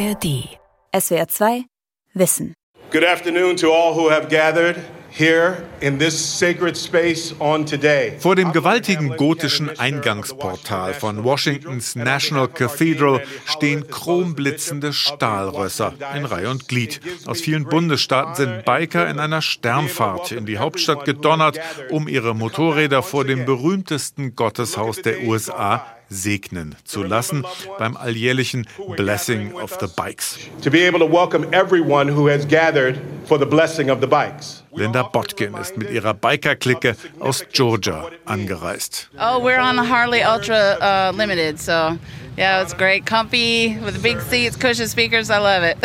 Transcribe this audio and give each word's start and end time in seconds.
ARD. 0.00 0.48
SWR 0.94 1.28
2 1.28 1.64
Wissen. 2.14 2.54
Good 2.90 3.04
afternoon 3.04 3.56
to 3.58 3.70
all 3.70 3.94
who 3.94 4.08
have 4.08 4.30
gathered 4.30 4.76
here 5.10 5.62
in 5.82 5.98
this 5.98 6.18
sacred 6.18 6.74
space 6.74 7.34
on 7.38 7.66
today. 7.66 8.14
Vor 8.18 8.34
dem 8.34 8.52
gewaltigen 8.52 9.14
gotischen 9.18 9.68
Eingangsportal 9.78 10.94
von 10.94 11.22
Washingtons 11.22 11.96
National 11.96 12.48
Cathedral 12.48 13.20
stehen 13.44 13.88
chromblitzende 13.88 14.94
Stahlrösser 14.94 15.92
in 16.16 16.24
Reihe 16.24 16.48
und 16.48 16.66
Glied. 16.66 17.00
Aus 17.26 17.42
vielen 17.42 17.64
Bundesstaaten 17.64 18.34
sind 18.36 18.64
Biker 18.64 19.06
in 19.06 19.18
einer 19.18 19.42
Sternfahrt 19.42 20.32
in 20.32 20.46
die 20.46 20.56
Hauptstadt 20.56 21.04
gedonnert, 21.04 21.60
um 21.90 22.08
ihre 22.08 22.34
Motorräder 22.34 23.02
vor 23.02 23.26
dem 23.26 23.44
berühmtesten 23.44 24.34
Gotteshaus 24.34 25.02
der 25.02 25.24
USA 25.24 25.84
segnen 26.10 26.74
zu 26.84 27.02
lassen 27.02 27.44
beim 27.78 27.96
alljährlichen 27.96 28.66
Blessing 28.96 29.54
of 29.54 29.78
the 29.78 29.86
Bikes. 29.86 30.38
To 30.62 30.70
be 30.70 30.86
able 30.86 30.98
to 30.98 31.06
welcome 31.06 31.46
everyone 31.52 32.12
who 32.12 32.28
has 32.28 32.44
gathered 32.46 33.00
for 33.26 33.38
the 33.38 33.46
blessing 33.46 33.90
of 33.90 34.00
the 34.00 34.06
bikes. 34.06 34.64
Linda 34.72 35.02
Botkin 35.02 35.54
ist 35.54 35.76
mit 35.76 35.90
ihrer 35.90 36.14
Biker-Clique 36.14 36.96
aus 37.18 37.44
Georgia 37.52 38.06
angereist. 38.24 39.10
Oh, 39.16 39.42
we're 39.42 39.60
on 39.60 39.78
a 39.78 39.88
Harley 39.88 40.22
Ultra 40.22 41.10
uh, 41.10 41.16
Limited, 41.16 41.58
so 41.58 41.98
yeah, 42.36 42.62
it's 42.62 42.72
great, 42.72 43.04
comfy 43.04 43.76
with 43.84 44.02
big 44.02 44.20
seats, 44.20 44.56
cushion 44.56 44.88
speakers. 44.88 45.30
I 45.30 45.38
love 45.38 45.62
it. 45.62 45.76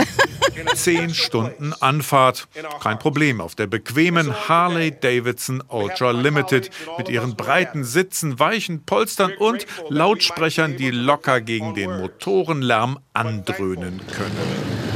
Zehn 0.76 1.14
Stunden 1.14 1.74
Anfahrt. 1.82 2.48
Kein 2.82 3.00
Problem 3.00 3.42
auf 3.42 3.56
der 3.56 3.68
bequemen 3.68 4.34
Harley 4.48 4.92
Davidson 4.92 5.64
Ultra 5.68 6.12
Limited 6.12 6.70
mit 6.98 7.10
ihren 7.10 7.36
breiten 7.36 7.84
Sitzen, 7.84 8.40
weichen 8.40 8.86
Polstern 8.86 9.34
und 9.38 9.66
Lautsprechern, 9.90 10.78
die 10.78 10.92
locker 10.92 11.42
gegen 11.42 11.74
den 11.74 12.00
Motorenlärm 12.00 13.00
andröhnen 13.14 14.02
können. 14.16 14.95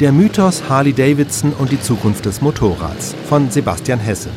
Der 0.00 0.10
Mythos 0.10 0.68
Harley 0.68 0.92
Davidson 0.92 1.52
und 1.52 1.70
die 1.70 1.80
Zukunft 1.80 2.26
des 2.26 2.40
Motorrads 2.40 3.14
von 3.28 3.48
Sebastian 3.48 4.00
Hesse. 4.00 4.28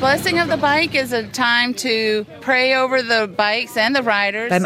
Beim 0.00 0.10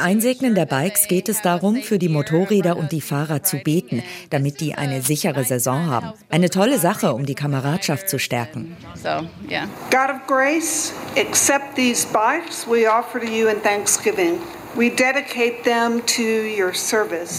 Einsegnen 0.01 0.55
der 0.57 0.67
Bikes 0.67 1.07
geht 1.07 1.29
es 1.29 1.43
darum, 1.43 1.77
für 1.77 2.01
die 2.01 2.09
Motorräder 2.09 2.77
und 2.77 2.91
die 2.91 3.01
Fahrer 3.01 3.45
zu 3.45 3.59
beten, 3.59 4.03
damit 4.31 4.61
die 4.61 4.75
eine 4.75 5.01
sichere 5.03 5.45
Saison 5.45 5.87
haben. 5.87 6.13
Eine 6.29 6.51
tolle 6.51 6.81
Sache, 6.81 7.15
um 7.15 7.25
die 7.25 7.37
Kameradschaft 7.37 8.09
zu 8.09 8.19
stärken. 8.19 8.77
So, 8.97 9.29
yeah. 9.49 9.69
God 9.93 10.11
of 10.11 10.27
grace, 10.27 10.93
accept 11.17 11.77
these 11.77 12.05
bikes 12.05 12.67
we 12.67 12.91
offer 12.91 13.21
to 13.21 13.27
you 13.27 13.47
in 13.47 13.63
thanksgiving. 13.63 14.41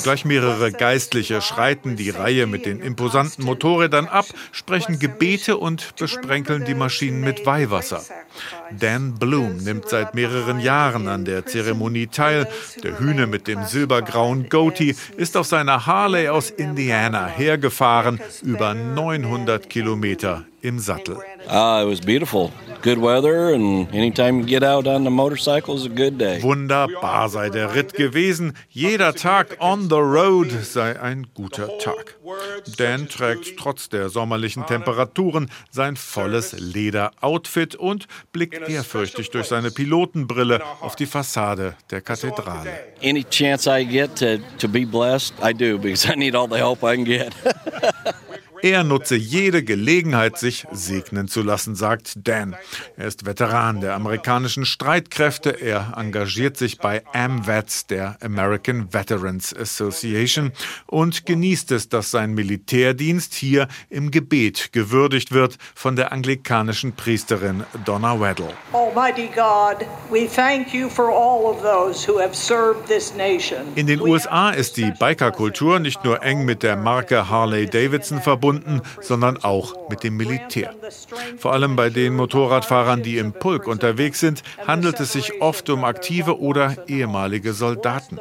Gleich 0.03 0.25
mehrere 0.25 0.71
Geistliche 0.71 1.41
schreiten 1.41 1.95
die 1.95 2.09
Reihe 2.09 2.47
mit 2.47 2.65
den 2.65 2.79
imposanten 2.79 3.45
Motorrädern 3.45 4.07
ab, 4.07 4.25
sprechen 4.51 4.97
Gebete 4.97 5.57
und 5.57 5.95
besprenkeln 5.97 6.65
die 6.65 6.73
Maschinen 6.73 7.21
mit 7.21 7.45
Weihwasser. 7.45 8.03
Dan 8.71 9.15
Bloom 9.15 9.57
nimmt 9.57 9.87
seit 9.87 10.15
mehreren 10.15 10.59
Jahren 10.59 11.07
an 11.07 11.25
der 11.25 11.45
Zeremonie 11.45 12.07
teil. 12.07 12.47
Der 12.83 12.99
Hühne 12.99 13.27
mit 13.27 13.47
dem 13.47 13.63
silbergrauen 13.65 14.49
Goatee 14.49 14.95
ist 15.15 15.37
auf 15.37 15.45
seiner 15.45 15.85
Harley 15.85 16.29
aus 16.29 16.49
Indiana 16.49 17.27
hergefahren, 17.27 18.19
über 18.41 18.73
900 18.73 19.69
Kilometer 19.69 20.45
im 20.61 20.79
Sattel. 20.79 21.17
Ah, 21.47 21.81
it 21.83 21.87
was 21.87 22.01
beautiful. 22.01 22.51
Good 22.81 22.99
weather 22.99 23.53
and 23.53 23.91
anytime 23.93 24.39
you 24.39 24.45
get 24.45 24.63
out 24.63 24.87
on 24.87 25.03
the 25.03 25.09
motorcycle 25.09 25.75
is 25.75 25.85
a 25.85 25.89
good 25.89 26.17
day. 26.17 26.41
Wunderbar 26.41 27.29
sei 27.29 27.49
der 27.49 27.73
Ritt 27.73 27.93
gewesen. 27.93 28.53
Jeder 28.69 29.13
Tag 29.13 29.57
on 29.59 29.89
the 29.89 29.95
road 29.95 30.51
sei 30.63 30.99
ein 30.99 31.27
guter 31.33 31.77
Tag. 31.79 32.15
Dan 32.77 33.07
trägt 33.07 33.57
trotz 33.57 33.89
der 33.89 34.09
sommerlichen 34.09 34.65
Temperaturen 34.65 35.49
sein 35.71 35.95
volles 35.95 36.53
Lederoutfit 36.57 37.75
und 37.75 38.07
blickt 38.31 38.67
ehrfürchtig 38.67 39.31
durch 39.31 39.47
seine 39.47 39.71
Pilotenbrille 39.71 40.61
auf 40.81 40.95
die 40.95 41.05
Fassade 41.05 41.75
der 41.89 42.01
Kathedrale. 42.01 42.69
Any 43.03 43.23
chance 43.23 43.69
I 43.69 43.85
get 43.85 44.15
to, 44.17 44.37
to 44.59 44.67
be 44.67 44.85
blessed, 44.85 45.33
I 45.41 45.53
do 45.53 45.77
because 45.77 46.07
I 46.11 46.15
need 46.15 46.35
all 46.35 46.47
the 46.47 46.57
help 46.57 46.83
I 46.83 46.95
can 46.95 47.05
get. 47.05 47.33
Er 48.61 48.83
nutze 48.83 49.15
jede 49.15 49.63
Gelegenheit, 49.63 50.37
sich 50.37 50.65
segnen 50.71 51.27
zu 51.27 51.41
lassen, 51.41 51.75
sagt 51.75 52.13
Dan. 52.27 52.55
Er 52.95 53.07
ist 53.07 53.25
Veteran 53.25 53.81
der 53.81 53.93
amerikanischen 53.93 54.65
Streitkräfte. 54.65 55.49
Er 55.49 55.93
engagiert 55.95 56.57
sich 56.57 56.79
bei 56.79 57.03
AMVETS, 57.13 57.87
der 57.87 58.17
American 58.21 58.93
Veterans 58.93 59.55
Association, 59.55 60.51
und 60.87 61.25
genießt 61.25 61.71
es, 61.71 61.89
dass 61.89 62.11
sein 62.11 62.33
Militärdienst 62.33 63.33
hier 63.33 63.67
im 63.89 64.11
Gebet 64.11 64.73
gewürdigt 64.73 65.31
wird 65.31 65.57
von 65.75 65.95
der 65.95 66.11
anglikanischen 66.11 66.93
Priesterin 66.93 67.63
Donna 67.85 68.19
Weddle. 68.19 68.53
Almighty 68.73 69.27
God, 69.27 69.85
we 70.09 70.27
thank 70.27 70.73
you 70.73 70.89
for 70.89 71.09
all 71.09 71.45
of 71.45 71.61
those 71.61 72.09
who 72.09 72.19
have 72.19 72.33
served 72.33 72.87
this 72.87 73.13
nation. 73.15 73.59
In 73.75 73.87
den 73.87 74.01
USA 74.01 74.49
ist 74.49 74.77
die 74.77 74.91
Bikerkultur 74.99 75.79
nicht 75.79 76.03
nur 76.03 76.23
eng 76.23 76.45
mit 76.45 76.63
der 76.63 76.75
Marke 76.75 77.29
Harley 77.29 77.67
Davidson 77.67 78.21
verbunden, 78.21 78.46
verbunden, 78.47 78.81
sondern 79.01 79.37
auch 79.43 79.89
mit 79.89 80.03
dem 80.03 80.17
Militär. 80.17 80.73
Vor 81.37 81.53
allem 81.53 81.75
bei 81.75 81.89
den 81.89 82.15
Motorradfahrern, 82.15 83.03
die 83.03 83.17
im 83.17 83.33
Pulk 83.33 83.67
unterwegs 83.67 84.19
sind, 84.19 84.43
handelt 84.65 84.99
es 84.99 85.13
sich 85.13 85.41
oft 85.41 85.69
um 85.69 85.83
aktive 85.83 86.39
oder 86.39 86.87
ehemalige 86.87 87.53
Soldaten. 87.53 88.19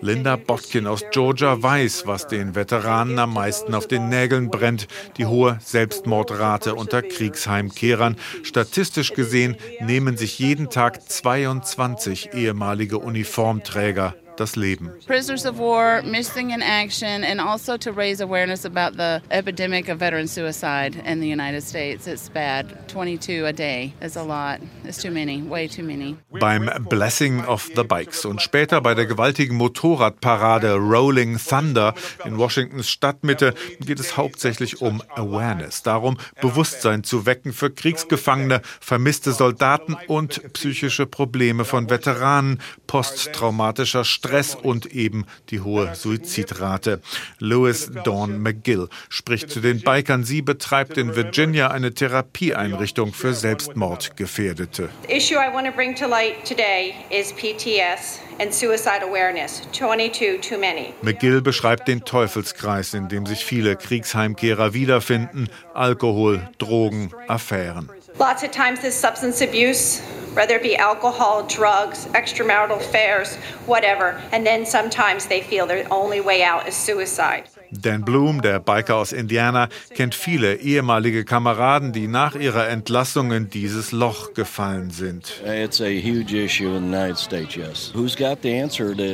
Linda 0.00 0.36
Botkin 0.36 0.86
aus 0.86 1.04
Georgia 1.10 1.62
weiß, 1.62 2.06
was 2.06 2.26
den 2.26 2.54
Veteranen 2.54 3.18
am 3.18 3.34
meisten 3.34 3.74
auf 3.74 3.86
den 3.86 4.08
Nägeln 4.08 4.50
brennt, 4.50 4.88
die 5.18 5.26
hohe 5.26 5.58
Selbstmordrate 5.62 6.74
unter 6.74 7.02
Kriegsheimkehrern. 7.02 8.16
Statistisch 8.42 9.12
gesehen 9.12 9.56
nehmen 9.80 10.16
sich 10.16 10.38
jeden 10.38 10.70
Tag 10.70 11.10
22 11.10 12.32
ehemalige 12.32 12.98
Uniformträger 12.98 14.14
das 14.38 14.56
Leben. 14.56 14.90
Prisoners 15.06 15.44
of 15.44 15.58
war, 15.58 16.02
missing 16.02 16.50
in 16.50 16.62
action, 16.62 17.24
and 17.24 17.40
also 17.40 17.76
to 17.76 17.90
raise 17.92 18.22
awareness 18.22 18.64
about 18.64 18.96
the 18.96 19.20
epidemic 19.30 19.88
of 19.88 19.98
veteran 19.98 20.28
suicide 20.28 20.96
in 21.04 21.20
the 21.20 21.28
United 21.28 21.62
States. 21.62 22.06
It's 22.06 22.28
bad. 22.30 22.88
22 22.88 23.46
a 23.46 23.52
day 23.52 23.92
is 24.00 24.16
a 24.16 24.22
lot. 24.22 24.60
It's 24.84 25.02
too 25.02 25.10
many, 25.10 25.42
way 25.42 25.68
too 25.68 25.82
many. 25.82 26.16
Beim 26.40 26.70
Blessing 26.88 27.44
of 27.44 27.68
the 27.74 27.84
Bikes 27.84 28.24
und 28.24 28.40
später 28.40 28.80
bei 28.80 28.94
der 28.94 29.06
gewaltigen 29.06 29.56
Motorradparade 29.56 30.74
Rolling 30.76 31.38
Thunder 31.38 31.94
in 32.24 32.38
Washingtons 32.38 32.88
Stadtmitte 32.88 33.54
geht 33.80 34.00
es 34.00 34.16
hauptsächlich 34.16 34.80
um 34.80 35.02
Awareness, 35.14 35.82
darum 35.82 36.16
Bewusstsein 36.40 37.04
zu 37.04 37.26
wecken 37.26 37.52
für 37.52 37.70
Kriegsgefangene, 37.70 38.62
vermisste 38.80 39.32
Soldaten 39.32 39.96
und 40.06 40.52
psychische 40.52 41.06
Probleme 41.06 41.64
von 41.64 41.90
Veteranen, 41.90 42.60
posttraumatischer 42.86 44.04
Stress 44.04 44.27
Stress 44.28 44.54
und 44.54 44.86
eben 44.86 45.24
die 45.50 45.60
hohe 45.60 45.94
Suizidrate. 45.94 47.00
Louis 47.38 47.90
Dawn 48.04 48.40
McGill 48.42 48.88
spricht 49.08 49.50
zu 49.50 49.60
den 49.60 49.80
Bikern. 49.80 50.24
Sie 50.24 50.42
betreibt 50.42 50.98
in 50.98 51.16
Virginia 51.16 51.68
eine 51.68 51.94
Therapieeinrichtung 51.94 53.12
für 53.12 53.32
Selbstmordgefährdete. 53.32 54.90
The 55.08 55.14
issue 55.14 55.36
I 55.36 55.52
want 55.52 55.66
to 55.66 55.72
bring 55.72 55.94
to 55.96 56.06
light 56.06 56.44
today 56.44 56.94
is 57.10 57.32
PTS 57.32 58.20
and 58.38 58.52
suicide 58.52 59.02
awareness. 59.02 59.62
22 59.72 60.40
too 60.40 60.58
many. 60.58 60.92
McGill 61.02 61.40
beschreibt 61.40 61.88
den 61.88 62.04
Teufelskreis, 62.04 62.94
in 62.94 63.08
dem 63.08 63.26
sich 63.26 63.44
viele 63.44 63.76
Kriegsheimkehrer 63.76 64.74
wiederfinden. 64.74 65.48
Alkohol, 65.74 66.48
Drogen, 66.58 67.12
Affären. 67.26 67.88
Lots 68.18 68.42
of 68.42 68.50
times 68.50 68.80
this 68.80 68.94
substance 68.94 69.40
abuse 69.40 70.02
whether 70.38 70.54
it 70.56 70.62
be 70.62 70.76
alcohol, 70.76 71.42
drugs, 71.48 72.06
extramarital 72.12 72.76
affairs, 72.76 73.36
whatever. 73.66 74.20
And 74.32 74.46
then 74.46 74.64
sometimes 74.66 75.26
they 75.26 75.40
feel 75.40 75.66
their 75.66 75.86
only 75.90 76.20
way 76.20 76.44
out 76.44 76.68
is 76.68 76.76
suicide. 76.76 77.44
Dan 77.70 78.02
Bloom, 78.02 78.40
der 78.40 78.60
Biker 78.60 78.96
aus 78.96 79.12
Indiana, 79.12 79.68
kennt 79.94 80.14
viele 80.14 80.54
ehemalige 80.54 81.24
Kameraden, 81.24 81.92
die 81.92 82.06
nach 82.06 82.34
ihrer 82.34 82.68
Entlassung 82.68 83.30
in 83.32 83.50
dieses 83.50 83.92
Loch 83.92 84.32
gefallen 84.32 84.90
sind. 84.90 85.42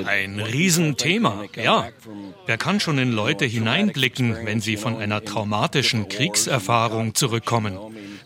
Ein 0.06 0.40
Riesenthema, 0.40 1.44
ja. 1.56 1.88
Wer 2.46 2.58
kann 2.58 2.78
schon 2.78 2.99
in 2.99 3.11
Leute 3.11 3.44
hineinblicken, 3.44 4.46
wenn 4.46 4.61
sie 4.61 4.76
von 4.76 4.99
einer 4.99 5.25
traumatischen 5.25 6.08
Kriegserfahrung 6.08 7.17
zurückkommen? 7.17 7.76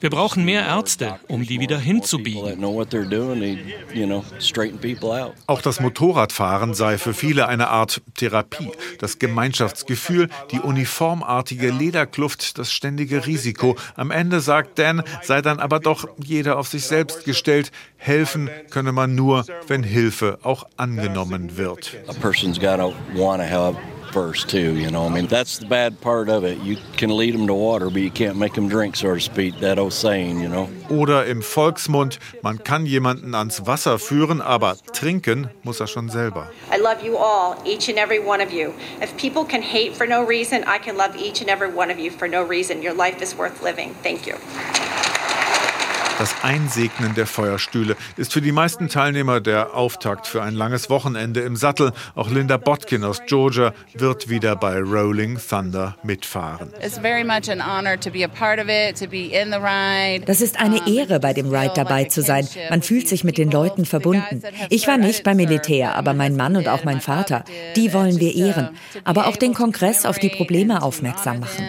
Wir 0.01 0.11
brauchen 0.11 0.45
mehr 0.45 0.65
Ärzte, 0.65 1.19
um 1.27 1.45
die 1.45 1.59
wieder 1.59 1.79
hinzubiegen. 1.79 2.65
Auch 5.47 5.63
das 5.63 5.81
Motorradfahren 5.81 6.75
sei 6.75 6.99
für 6.99 7.15
viele 7.15 7.49
eine 7.49 7.69
Art 7.69 8.01
Therapie. 8.17 8.71
Das 9.01 9.19
Gemeinschaftsgefühl, 9.19 10.29
die 10.53 10.61
uniformartige 10.61 11.71
Lederkluft, 11.71 12.59
das 12.59 12.73
ständige 12.73 13.27
Risiko. 13.27 13.77
Am 13.97 14.13
Ende, 14.13 14.41
sagt 14.41 14.79
Dan, 14.79 15.03
sei 15.23 15.43
dann 15.43 15.59
aber 15.59 15.81
doch 15.81 16.09
jeder 16.23 16.59
auf 16.59 16.69
sich 16.69 16.85
selbst 16.85 17.25
gestellt. 17.25 17.73
Helfen 17.97 18.49
könne 18.71 18.93
man 18.93 19.17
nur, 19.17 19.45
wenn 19.67 19.83
Hilfe 19.83 20.39
auch 20.43 20.65
angenommen 20.77 21.57
wird. 21.57 21.97
A 22.07 22.13
person's 22.13 22.61
gotta 22.61 22.93
wanna 23.15 23.43
help 23.43 23.77
first 24.13 24.49
too. 24.49 24.77
You 24.77 24.91
know, 24.91 25.07
I 25.07 25.09
mean 25.09 25.27
that's 25.27 25.59
the 25.59 25.67
bad 25.67 26.01
part 26.01 26.29
of 26.29 26.45
it. 26.45 26.59
You 26.59 26.77
can 26.97 27.17
lead 27.17 27.35
them 27.35 27.47
to 27.47 27.55
water, 27.55 27.91
but 27.91 28.03
you 28.03 28.11
can't 28.11 28.37
make 28.37 28.55
them 28.55 28.69
drink, 28.69 28.97
so 28.97 29.15
to 29.15 29.21
speak. 29.21 29.61
That 29.61 29.79
old 29.79 29.93
saying, 29.93 30.41
you 30.41 30.49
know. 30.49 30.69
Oder 30.91 31.27
im 31.27 31.43
Volksmund: 31.43 32.19
Man 32.43 32.59
kann 32.59 32.87
jemanden 32.87 33.35
ans 33.35 33.67
Wasser 33.67 33.99
führen, 33.99 34.41
aber 34.41 34.77
trinken 34.93 35.51
muss 35.63 35.81
er 35.81 35.87
schon 35.87 36.09
selber. 36.09 36.51
I 36.73 36.79
love 36.79 37.05
you 37.05 37.17
all, 37.17 37.57
each 37.65 37.89
and 37.89 37.99
every 37.99 38.19
one 38.19 38.41
of 38.41 38.53
you. 38.53 38.73
If 39.01 39.17
people 39.17 39.45
can 39.45 39.63
hate 39.63 39.95
for 39.95 40.07
no 40.07 40.25
reason, 40.25 40.65
I 40.65 40.79
can 40.79 40.97
love 40.97 41.17
each 41.17 41.41
and 41.41 41.51
every 41.51 41.71
one 41.71 41.91
of 41.91 41.99
you 41.99 42.11
for 42.11 42.29
no 42.29 42.43
reason. 42.43 42.83
Your 42.83 42.95
life 42.95 43.23
is 43.23 43.37
worth 43.37 43.63
living. 43.63 43.95
Thank 44.03 44.27
you. 44.27 44.37
Das 46.19 46.35
Einsegnen 46.43 47.15
der 47.15 47.29
Feuerstühle 47.29 47.97
ist 48.17 48.33
für 48.33 48.41
die 48.41 48.51
meisten 48.51 48.89
Teilnehmer 48.89 49.41
der 49.41 49.75
Auftakt 49.75 50.27
für 50.27 50.43
ein 50.43 50.55
langes 50.55 50.91
Wochenende 50.91 51.43
im 51.43 51.55
Sattel. 51.55 51.93
Auch 52.17 52.29
Linda 52.29 52.57
Botkin 52.57 53.05
aus 53.05 53.23
Georgia 53.27 53.73
wird 53.95 54.29
wieder 54.29 54.57
bei 54.57 54.81
Rolling 54.81 55.39
Thunder 55.39 55.97
mitfahren. 56.03 56.73
Das 60.27 60.41
ist 60.41 60.59
eine 60.59 60.89
Ehre, 60.89 61.21
bei 61.21 61.33
dem 61.33 61.55
Ride 61.55 61.73
dabei 61.77 62.05
zu 62.05 62.21
sein. 62.21 62.49
Man 62.69 62.83
fühlt 62.83 63.07
sich 63.07 63.23
mit 63.23 63.39
den 63.39 63.53
Leuten 63.53 63.85
verbunden. 63.85 64.43
Ich 64.71 64.89
war 64.89 64.97
nicht 64.97 65.23
beim 65.23 65.37
Militär, 65.37 65.95
aber 65.95 66.15
mein 66.15 66.35
Mann 66.35 66.57
und 66.57 66.67
auch 66.67 66.83
mein 66.83 67.01
Vater, 67.01 67.45
die 67.77 67.93
wollen 67.93 68.19
wir 68.19 68.35
ehren. 68.35 68.71
Aber 69.05 69.29
auch 69.29 69.37
den 69.37 69.55
Kongress 69.55 70.05
auf 70.05 70.19
die 70.19 70.31
Probleme 70.31 70.83
aufmerksam 70.83 71.39
machen. 71.39 71.65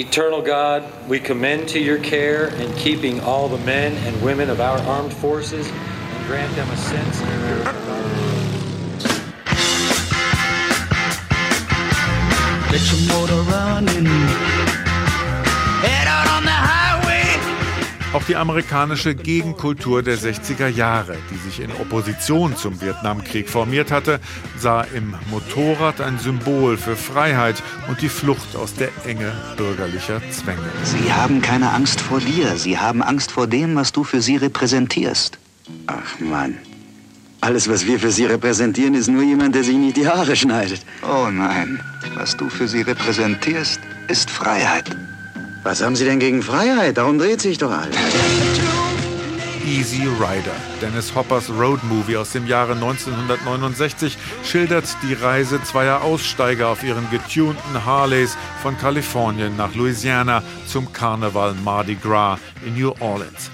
Eternal 0.00 0.40
God, 0.40 0.82
we 1.10 1.20
commend 1.20 1.68
to 1.68 1.78
your 1.78 1.98
care 1.98 2.48
and 2.54 2.74
keeping 2.74 3.20
all 3.20 3.50
the 3.50 3.58
men 3.66 3.92
and 4.06 4.22
women 4.22 4.48
of 4.48 4.58
our 4.58 4.78
armed 4.78 5.12
forces 5.12 5.68
and 5.68 6.26
grant 6.26 6.56
them 6.56 6.70
a 6.70 6.76
sense 6.78 7.20
of 7.20 7.26
Get 12.70 12.90
your 12.90 13.08
motor 13.08 13.42
running. 13.50 14.06
Auch 18.12 18.24
die 18.24 18.34
amerikanische 18.34 19.14
Gegenkultur 19.14 20.02
der 20.02 20.18
60er 20.18 20.66
Jahre, 20.66 21.16
die 21.30 21.36
sich 21.36 21.60
in 21.60 21.70
Opposition 21.70 22.56
zum 22.56 22.80
Vietnamkrieg 22.80 23.48
formiert 23.48 23.92
hatte, 23.92 24.18
sah 24.58 24.82
im 24.82 25.14
Motorrad 25.30 26.00
ein 26.00 26.18
Symbol 26.18 26.76
für 26.76 26.96
Freiheit 26.96 27.62
und 27.88 28.02
die 28.02 28.08
Flucht 28.08 28.56
aus 28.56 28.74
der 28.74 28.88
Enge 29.06 29.32
bürgerlicher 29.56 30.20
Zwänge. 30.32 30.58
Sie 30.82 31.12
haben 31.12 31.40
keine 31.40 31.70
Angst 31.70 32.00
vor 32.00 32.18
dir, 32.18 32.56
sie 32.56 32.78
haben 32.78 33.00
Angst 33.00 33.30
vor 33.30 33.46
dem, 33.46 33.76
was 33.76 33.92
du 33.92 34.02
für 34.02 34.20
sie 34.20 34.36
repräsentierst. 34.36 35.38
Ach 35.86 36.18
Mann. 36.18 36.58
Alles, 37.40 37.68
was 37.68 37.86
wir 37.86 38.00
für 38.00 38.10
sie 38.10 38.24
repräsentieren, 38.24 38.94
ist 38.94 39.08
nur 39.08 39.22
jemand, 39.22 39.54
der 39.54 39.62
sich 39.62 39.76
nicht 39.76 39.96
die 39.96 40.08
Haare 40.08 40.34
schneidet. 40.34 40.84
Oh 41.04 41.30
nein, 41.30 41.80
was 42.16 42.36
du 42.36 42.48
für 42.50 42.66
sie 42.66 42.82
repräsentierst, 42.82 43.78
ist 44.08 44.30
Freiheit. 44.30 44.96
Was 45.62 45.82
haben 45.82 45.94
Sie 45.94 46.06
denn 46.06 46.20
gegen 46.20 46.42
Freiheit? 46.42 46.96
Darum 46.96 47.18
dreht 47.18 47.42
sich 47.42 47.58
doch 47.58 47.70
alles. 47.70 47.94
Easy 49.66 50.02
Rider, 50.18 50.56
Dennis 50.80 51.14
Hoppers 51.14 51.50
Road 51.50 51.84
Movie 51.84 52.16
aus 52.16 52.32
dem 52.32 52.46
Jahre 52.46 52.72
1969, 52.72 54.16
schildert 54.42 54.86
die 55.02 55.12
Reise 55.12 55.62
zweier 55.62 56.02
Aussteiger 56.02 56.68
auf 56.68 56.82
ihren 56.82 57.08
getunten 57.10 57.84
Harleys 57.84 58.36
von 58.62 58.76
Kalifornien 58.78 59.56
nach 59.56 59.74
Louisiana 59.74 60.42
zum 60.66 60.92
Karneval 60.92 61.54
Mardi 61.62 61.94
Gras 61.94 62.40
in 62.66 62.74
New 62.74 62.92
Orleans. 62.98 63.50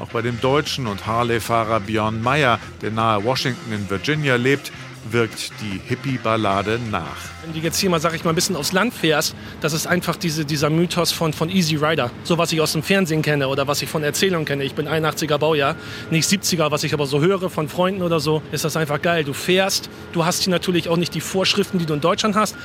Auch 0.00 0.08
bei 0.08 0.22
dem 0.22 0.40
deutschen 0.40 0.86
und 0.86 1.06
Harley-Fahrer 1.06 1.80
Björn 1.80 2.22
Meyer, 2.22 2.60
der 2.80 2.92
nahe 2.92 3.24
Washington 3.24 3.72
in 3.72 3.90
Virginia 3.90 4.36
lebt, 4.36 4.70
wirkt 5.12 5.52
die 5.60 5.80
Hippie-Ballade 5.86 6.78
nach. 6.90 7.16
Wenn 7.42 7.52
du 7.52 7.60
jetzt 7.60 7.78
hier 7.78 7.90
mal, 7.90 8.00
sag 8.00 8.14
ich 8.14 8.24
mal, 8.24 8.30
ein 8.30 8.34
bisschen 8.34 8.56
aufs 8.56 8.72
Land 8.72 8.94
fährst, 8.94 9.34
das 9.60 9.72
ist 9.72 9.86
einfach 9.86 10.16
diese, 10.16 10.44
dieser 10.44 10.70
Mythos 10.70 11.12
von, 11.12 11.32
von 11.32 11.48
Easy 11.48 11.76
Rider. 11.76 12.10
So 12.24 12.38
was 12.38 12.52
ich 12.52 12.60
aus 12.60 12.72
dem 12.72 12.82
Fernsehen 12.82 13.22
kenne 13.22 13.48
oder 13.48 13.66
was 13.66 13.82
ich 13.82 13.88
von 13.88 14.02
Erzählungen 14.02 14.44
kenne. 14.44 14.64
Ich 14.64 14.74
bin 14.74 14.88
81er 14.88 15.38
Baujahr, 15.38 15.76
nicht 16.10 16.28
70er, 16.28 16.70
was 16.70 16.84
ich 16.84 16.94
aber 16.94 17.06
so 17.06 17.20
höre 17.20 17.50
von 17.50 17.68
Freunden 17.68 18.02
oder 18.02 18.20
so, 18.20 18.42
ist 18.52 18.64
das 18.64 18.76
einfach 18.76 19.00
geil. 19.00 19.24
Du 19.24 19.32
fährst, 19.32 19.88
du 20.12 20.24
hast 20.24 20.42
hier 20.42 20.50
natürlich 20.50 20.88
auch 20.88 20.96
nicht 20.96 21.14
die 21.14 21.20
Vorschriften, 21.20 21.78
die 21.78 21.86
du 21.86 21.94
in 21.94 22.00
Deutschland 22.00 22.36
hast, 22.36 22.56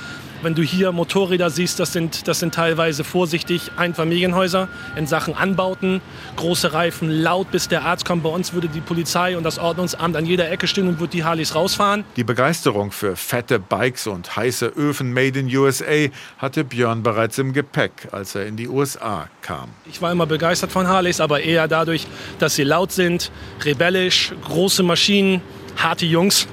wenn 0.43 0.55
du 0.55 0.61
hier 0.61 0.91
Motorräder 0.91 1.49
siehst, 1.49 1.79
das 1.79 1.93
sind, 1.93 2.27
das 2.27 2.39
sind 2.39 2.53
teilweise 2.53 3.03
vorsichtig 3.03 3.71
Einfamilienhäuser 3.77 4.67
in 4.95 5.07
Sachen 5.07 5.35
Anbauten, 5.35 6.01
große 6.35 6.73
Reifen, 6.73 7.09
laut, 7.09 7.51
bis 7.51 7.67
der 7.67 7.83
Arzt 7.83 8.05
kommt. 8.05 8.23
Bei 8.23 8.29
uns 8.29 8.53
würde 8.53 8.67
die 8.67 8.81
Polizei 8.81 9.37
und 9.37 9.43
das 9.43 9.59
Ordnungsamt 9.59 10.15
an 10.15 10.25
jeder 10.25 10.51
Ecke 10.51 10.67
stehen 10.67 10.87
und 10.87 10.99
würde 10.99 11.11
die 11.11 11.23
Harleys 11.23 11.55
rausfahren. 11.55 12.03
Die 12.15 12.23
Begeisterung 12.23 12.91
für 12.91 13.15
fette 13.15 13.59
Bikes 13.59 14.07
und 14.07 14.35
heiße 14.35 14.65
Öfen 14.67 15.13
made 15.13 15.39
in 15.39 15.55
USA 15.55 16.09
hatte 16.37 16.63
Björn 16.63 17.03
bereits 17.03 17.37
im 17.37 17.53
Gepäck, 17.53 18.09
als 18.11 18.35
er 18.35 18.45
in 18.45 18.57
die 18.57 18.67
USA 18.67 19.29
kam. 19.41 19.69
Ich 19.85 20.01
war 20.01 20.11
immer 20.11 20.25
begeistert 20.25 20.71
von 20.71 20.87
Harleys, 20.87 21.19
aber 21.19 21.41
eher 21.41 21.67
dadurch, 21.67 22.07
dass 22.39 22.55
sie 22.55 22.63
laut 22.63 22.91
sind, 22.91 23.31
rebellisch, 23.63 24.33
große 24.43 24.83
Maschinen, 24.83 25.41
harte 25.77 26.05
Jungs. 26.05 26.47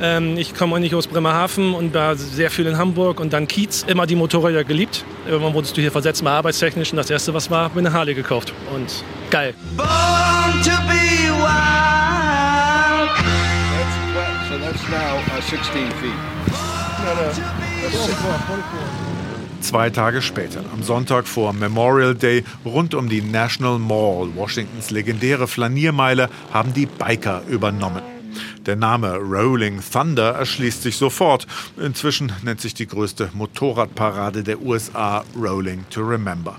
Ähm, 0.00 0.38
ich 0.38 0.54
komme 0.54 0.76
eigentlich 0.76 0.94
aus 0.94 1.06
Bremerhaven 1.06 1.74
und 1.74 1.92
war 1.92 2.16
sehr 2.16 2.50
viel 2.50 2.66
in 2.66 2.78
Hamburg 2.78 3.20
und 3.20 3.32
dann 3.32 3.46
Kiez. 3.46 3.84
Immer 3.86 4.06
die 4.06 4.16
Motorräder 4.16 4.64
geliebt. 4.64 5.04
Irgendwann 5.26 5.52
wurdest 5.54 5.76
du 5.76 5.80
hier 5.80 5.92
versetzt, 5.92 6.22
mal 6.22 6.36
arbeitstechnisch. 6.36 6.92
Und 6.92 6.96
das 6.96 7.10
erste, 7.10 7.34
was 7.34 7.50
war, 7.50 7.68
bin 7.70 7.86
eine 7.86 7.94
Harley 7.94 8.14
gekauft. 8.14 8.52
Und 8.74 9.04
geil. 9.30 9.54
Born 9.76 9.88
to 10.62 10.70
be 10.88 11.30
wild. 11.38 13.10
That's, 13.76 14.48
so 14.48 14.58
that's 14.58 14.88
now 14.88 15.18
uh, 15.36 15.40
16 15.40 15.90
feet. 16.00 16.12
No, 17.04 17.14
no. 17.14 17.30
Zwei 19.60 19.90
Tage 19.90 20.22
später, 20.22 20.60
am 20.72 20.82
Sonntag 20.82 21.26
vor 21.26 21.52
Memorial 21.52 22.14
Day, 22.14 22.44
rund 22.64 22.94
um 22.94 23.08
die 23.08 23.20
National 23.20 23.78
Mall, 23.78 24.28
Washingtons 24.34 24.90
legendäre 24.90 25.46
Flaniermeile, 25.46 26.28
haben 26.52 26.72
die 26.72 26.86
Biker 26.86 27.42
übernommen. 27.48 28.19
Der 28.66 28.76
Name 28.76 29.16
Rolling 29.16 29.80
Thunder 29.80 30.32
erschließt 30.32 30.82
sich 30.82 30.96
sofort. 30.96 31.46
Inzwischen 31.78 32.32
nennt 32.42 32.60
sich 32.60 32.74
die 32.74 32.86
größte 32.86 33.30
Motorradparade 33.32 34.42
der 34.42 34.60
USA 34.60 35.24
Rolling 35.34 35.84
to 35.88 36.02
Remember. 36.02 36.56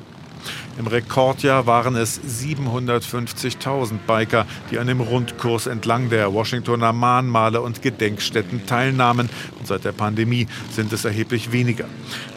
Im 0.77 0.87
Rekordjahr 0.87 1.65
waren 1.65 1.95
es 1.95 2.19
750.000 2.21 3.99
Biker, 4.07 4.45
die 4.71 4.79
an 4.79 4.87
dem 4.87 5.01
Rundkurs 5.01 5.67
entlang 5.67 6.09
der 6.09 6.33
Washingtoner 6.33 6.93
Mahnmale 6.93 7.61
und 7.61 7.81
Gedenkstätten 7.81 8.65
teilnahmen. 8.65 9.29
Und 9.59 9.67
seit 9.67 9.83
der 9.83 9.91
Pandemie 9.91 10.47
sind 10.71 10.93
es 10.93 11.05
erheblich 11.05 11.51
weniger. 11.51 11.85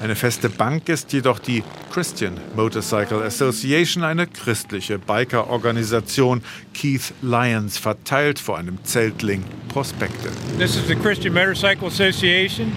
Eine 0.03 0.17
feste 0.17 0.49
Bank 0.49 0.89
ist 0.89 1.13
jedoch 1.13 1.39
die 1.39 1.63
Christian 1.93 2.39
Motorcycle 2.57 3.23
Association, 3.23 4.03
eine 4.03 4.27
christliche 4.27 4.99
Biker-Organisation. 4.99 6.43
Keith 6.75 7.15
Lyons 7.23 7.79
verteilt 7.79 8.39
vor 8.39 8.59
einem 8.59 8.79
Zeltling 8.85 9.45
Prospekte. 9.69 10.31
This 10.59 10.77
is 10.77 10.87
the 10.89 10.97
Christian 10.97 11.35
Motorcycle 11.35 11.87
Association. 11.87 12.73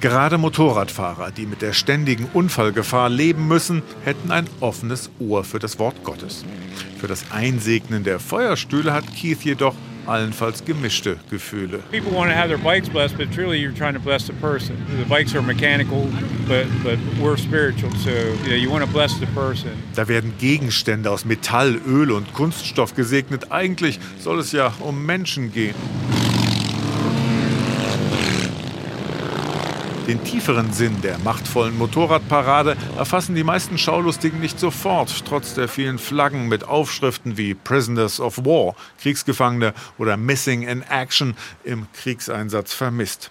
Gerade 0.00 0.36
Motorradfahrer, 0.36 1.30
die 1.30 1.46
mit 1.46 1.62
der 1.62 1.72
ständigen 1.72 2.28
Unfallgefahr 2.32 3.08
leben 3.08 3.46
müssen, 3.46 3.82
hätten 4.04 4.32
ein 4.32 4.46
offenes 4.60 5.10
Ohr 5.20 5.44
für 5.44 5.60
das 5.60 5.78
Wort 5.78 6.02
Gottes. 6.02 6.44
Für 6.98 7.06
das 7.06 7.30
Einsegnen 7.30 8.02
der 8.02 8.18
Feuerstühle 8.18 8.92
hat 8.92 9.04
Keith 9.14 9.42
jedoch 9.44 9.74
allenfalls 10.06 10.64
gemischte 10.64 11.16
Gefühle. 11.30 11.82
People 11.90 12.12
want 12.12 12.30
to 12.30 12.36
have 12.36 12.48
their 12.48 12.58
bikes 12.58 12.88
blessed, 12.88 13.16
but 13.16 13.32
truly 13.32 13.58
you're 13.58 13.76
trying 13.76 13.94
to 13.94 14.00
bless 14.00 14.26
the 14.26 14.32
person. 14.34 14.76
The 14.98 15.04
bikes 15.04 15.34
are 15.34 15.42
mechanical, 15.42 16.08
but 16.46 16.66
but 16.82 16.98
we're 17.20 17.36
spiritual, 17.36 17.90
so 17.96 18.10
you, 18.46 18.70
want 18.70 18.84
to 18.84 18.90
bless 18.90 19.18
the 19.18 19.26
person. 19.34 19.70
Da 19.94 20.08
werden 20.08 20.34
Gegenstände 20.38 21.10
aus 21.10 21.24
Metall, 21.24 21.80
Öl 21.86 22.10
und 22.10 22.32
Kunststoff 22.34 22.94
gesegnet. 22.94 23.50
Eigentlich 23.50 23.98
soll 24.18 24.40
es 24.40 24.52
ja 24.52 24.72
um 24.80 25.04
Menschen 25.04 25.52
gehen. 25.52 25.74
Den 30.12 30.24
tieferen 30.24 30.74
Sinn 30.74 31.00
der 31.00 31.16
machtvollen 31.20 31.78
Motorradparade 31.78 32.76
erfassen 32.98 33.34
die 33.34 33.44
meisten 33.44 33.78
Schaulustigen 33.78 34.40
nicht 34.40 34.60
sofort, 34.60 35.24
trotz 35.24 35.54
der 35.54 35.68
vielen 35.68 35.98
Flaggen 35.98 36.48
mit 36.48 36.64
Aufschriften 36.64 37.38
wie 37.38 37.54
Prisoners 37.54 38.20
of 38.20 38.36
War, 38.44 38.74
Kriegsgefangene 39.00 39.72
oder 39.96 40.18
Missing 40.18 40.68
in 40.68 40.82
Action 40.82 41.34
im 41.64 41.86
Kriegseinsatz 41.94 42.74
vermisst. 42.74 43.30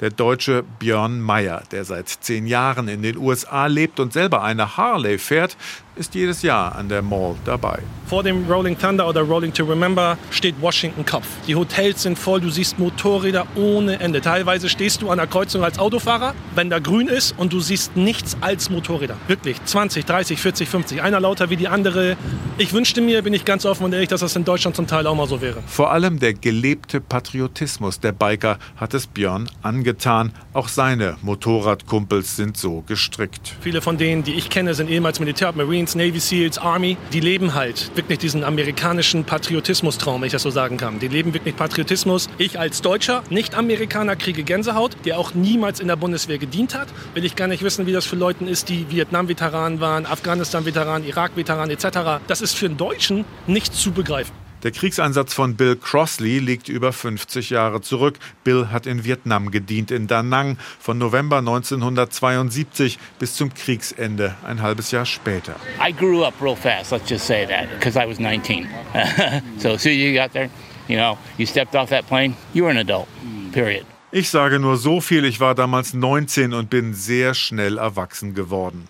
Der 0.00 0.10
Deutsche 0.10 0.64
Björn 0.80 1.20
Meyer, 1.20 1.62
der 1.70 1.84
seit 1.84 2.08
zehn 2.08 2.48
Jahren 2.48 2.88
in 2.88 3.02
den 3.02 3.18
USA 3.18 3.66
lebt 3.66 4.00
und 4.00 4.12
selber 4.12 4.42
eine 4.42 4.76
Harley 4.76 5.18
fährt, 5.18 5.56
ist 5.96 6.14
jedes 6.14 6.42
Jahr 6.42 6.74
an 6.74 6.88
der 6.88 7.02
Mall 7.02 7.34
dabei. 7.44 7.80
Vor 8.06 8.22
dem 8.22 8.48
Rolling 8.48 8.78
Thunder 8.78 9.08
oder 9.08 9.22
Rolling 9.22 9.52
to 9.52 9.64
Remember 9.64 10.16
steht 10.30 10.54
Washington 10.60 11.04
Kopf. 11.04 11.26
Die 11.48 11.56
Hotels 11.56 12.02
sind 12.02 12.16
voll, 12.16 12.40
du 12.40 12.50
siehst 12.50 12.78
Motorräder 12.78 13.46
ohne 13.56 13.98
Ende. 13.98 14.20
Teilweise 14.20 14.68
stehst 14.68 15.02
du 15.02 15.10
an 15.10 15.18
der 15.18 15.26
Kreuzung 15.26 15.64
als 15.64 15.78
Autofahrer, 15.78 16.34
wenn 16.54 16.70
da 16.70 16.78
grün 16.78 17.08
ist 17.08 17.34
und 17.36 17.52
du 17.52 17.58
siehst 17.58 17.96
nichts 17.96 18.36
als 18.40 18.70
Motorräder. 18.70 19.16
Wirklich 19.26 19.56
20, 19.64 20.04
30, 20.04 20.38
40, 20.38 20.68
50. 20.68 21.02
Einer 21.02 21.18
lauter 21.18 21.50
wie 21.50 21.56
die 21.56 21.66
andere. 21.66 22.16
Ich 22.58 22.72
wünschte 22.72 23.00
mir, 23.00 23.22
bin 23.22 23.34
ich 23.34 23.44
ganz 23.44 23.66
offen 23.66 23.84
und 23.84 23.92
ehrlich, 23.92 24.08
dass 24.08 24.20
das 24.20 24.36
in 24.36 24.44
Deutschland 24.44 24.76
zum 24.76 24.86
Teil 24.86 25.06
auch 25.06 25.16
mal 25.16 25.26
so 25.26 25.40
wäre. 25.40 25.62
Vor 25.66 25.90
allem 25.90 26.20
der 26.20 26.34
gelebte 26.34 27.00
Patriotismus 27.00 27.98
der 27.98 28.12
Biker 28.12 28.58
hat 28.76 28.94
es 28.94 29.06
Björn 29.06 29.50
angetan. 29.62 30.32
Auch 30.52 30.68
seine 30.68 31.16
Motorradkumpels 31.22 32.36
sind 32.36 32.56
so 32.56 32.82
gestrickt. 32.86 33.56
Viele 33.60 33.80
von 33.80 33.98
denen, 33.98 34.22
die 34.22 34.34
ich 34.34 34.48
kenne, 34.48 34.74
sind 34.74 34.90
ehemals 34.90 35.18
Militär, 35.18 35.52
Marines, 35.52 35.85
Marines, 35.86 35.94
Navy 35.94 36.20
SEALs, 36.20 36.58
Army, 36.58 36.96
die 37.12 37.20
leben 37.20 37.54
halt 37.54 37.94
wirklich 37.94 38.18
diesen 38.18 38.42
amerikanischen 38.42 39.24
Patriotismus-Traum, 39.24 40.20
wenn 40.20 40.26
ich 40.26 40.32
das 40.32 40.42
so 40.42 40.50
sagen 40.50 40.76
kann. 40.78 40.98
Die 40.98 41.08
leben 41.08 41.32
wirklich 41.32 41.54
Patriotismus. 41.54 42.28
Ich 42.38 42.58
als 42.58 42.82
Deutscher, 42.82 43.22
Nicht-Amerikaner, 43.30 44.16
kriege 44.16 44.42
Gänsehaut, 44.42 44.96
der 45.04 45.18
auch 45.18 45.34
niemals 45.34 45.78
in 45.80 45.88
der 45.88 45.96
Bundeswehr 45.96 46.38
gedient 46.38 46.74
hat. 46.74 46.88
Will 47.14 47.24
ich 47.24 47.36
gar 47.36 47.46
nicht 47.46 47.62
wissen, 47.62 47.86
wie 47.86 47.92
das 47.92 48.04
für 48.04 48.16
Leute 48.16 48.44
ist, 48.46 48.68
die 48.68 48.90
Vietnam-Veteranen 48.90 49.80
waren, 49.80 50.06
Afghanistan-Veteranen, 50.06 51.06
Irak-Veteranen 51.06 51.70
etc. 51.70 52.22
Das 52.26 52.40
ist 52.40 52.54
für 52.54 52.66
einen 52.66 52.76
Deutschen 52.76 53.24
nicht 53.46 53.74
zu 53.74 53.92
begreifen. 53.92 54.45
Der 54.62 54.70
Kriegseinsatz 54.70 55.34
von 55.34 55.54
Bill 55.54 55.76
Crossley 55.76 56.38
liegt 56.38 56.68
über 56.68 56.92
50 56.92 57.50
Jahre 57.50 57.82
zurück. 57.82 58.18
Bill 58.42 58.68
hat 58.70 58.86
in 58.86 59.04
Vietnam 59.04 59.50
gedient, 59.50 59.90
in 59.90 60.06
Da 60.06 60.22
Nang, 60.22 60.56
von 60.78 60.98
November 60.98 61.38
1972 61.38 62.98
bis 63.18 63.34
zum 63.34 63.52
Kriegsende, 63.52 64.34
ein 64.44 64.62
halbes 64.62 64.90
Jahr 64.90 65.04
später. 65.04 65.56
I 65.86 65.92
grew 65.92 66.24
up 66.24 66.34
real 66.40 66.56
fast, 66.56 66.90
let's 66.90 67.08
just 67.08 67.26
say 67.26 67.46
that, 67.46 67.68
because 67.78 67.98
I 67.98 68.08
was 68.08 68.18
19. 68.18 68.66
so 69.58 69.70
as 69.70 69.82
soon 69.82 69.92
as 69.92 69.98
you 69.98 70.14
got 70.14 70.32
there, 70.32 70.48
you 70.88 70.96
know, 70.96 71.18
you 71.36 71.46
stepped 71.46 71.74
off 71.74 71.90
that 71.90 72.06
plane, 72.06 72.34
you 72.54 72.64
were 72.64 72.70
an 72.70 72.78
adult, 72.78 73.08
period. 73.52 73.84
Ich 74.12 74.30
sage 74.30 74.58
nur 74.58 74.78
so 74.78 75.00
viel, 75.00 75.24
ich 75.24 75.40
war 75.40 75.54
damals 75.54 75.92
19 75.92 76.54
und 76.54 76.70
bin 76.70 76.94
sehr 76.94 77.34
schnell 77.34 77.76
erwachsen 77.76 78.34
geworden. 78.34 78.88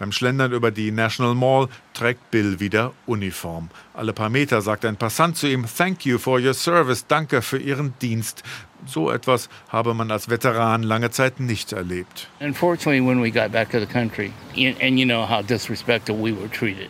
Beim 0.00 0.12
Schlendern 0.12 0.52
über 0.52 0.70
die 0.70 0.92
National 0.92 1.34
Mall 1.34 1.68
trägt 1.92 2.30
Bill 2.30 2.58
wieder 2.58 2.94
Uniform. 3.04 3.68
Alle 3.92 4.14
paar 4.14 4.30
Meter 4.30 4.62
sagt 4.62 4.86
ein 4.86 4.96
Passant 4.96 5.36
zu 5.36 5.46
ihm, 5.46 5.66
Thank 5.76 6.06
you 6.06 6.16
for 6.16 6.40
your 6.40 6.54
service, 6.54 7.06
danke 7.06 7.42
für 7.42 7.58
Ihren 7.58 7.92
Dienst. 8.00 8.42
So 8.86 9.10
etwas 9.10 9.50
habe 9.68 9.92
man 9.92 10.10
als 10.10 10.30
Veteran 10.30 10.84
lange 10.84 11.10
Zeit 11.10 11.38
nicht 11.38 11.72
erlebt. 11.72 12.28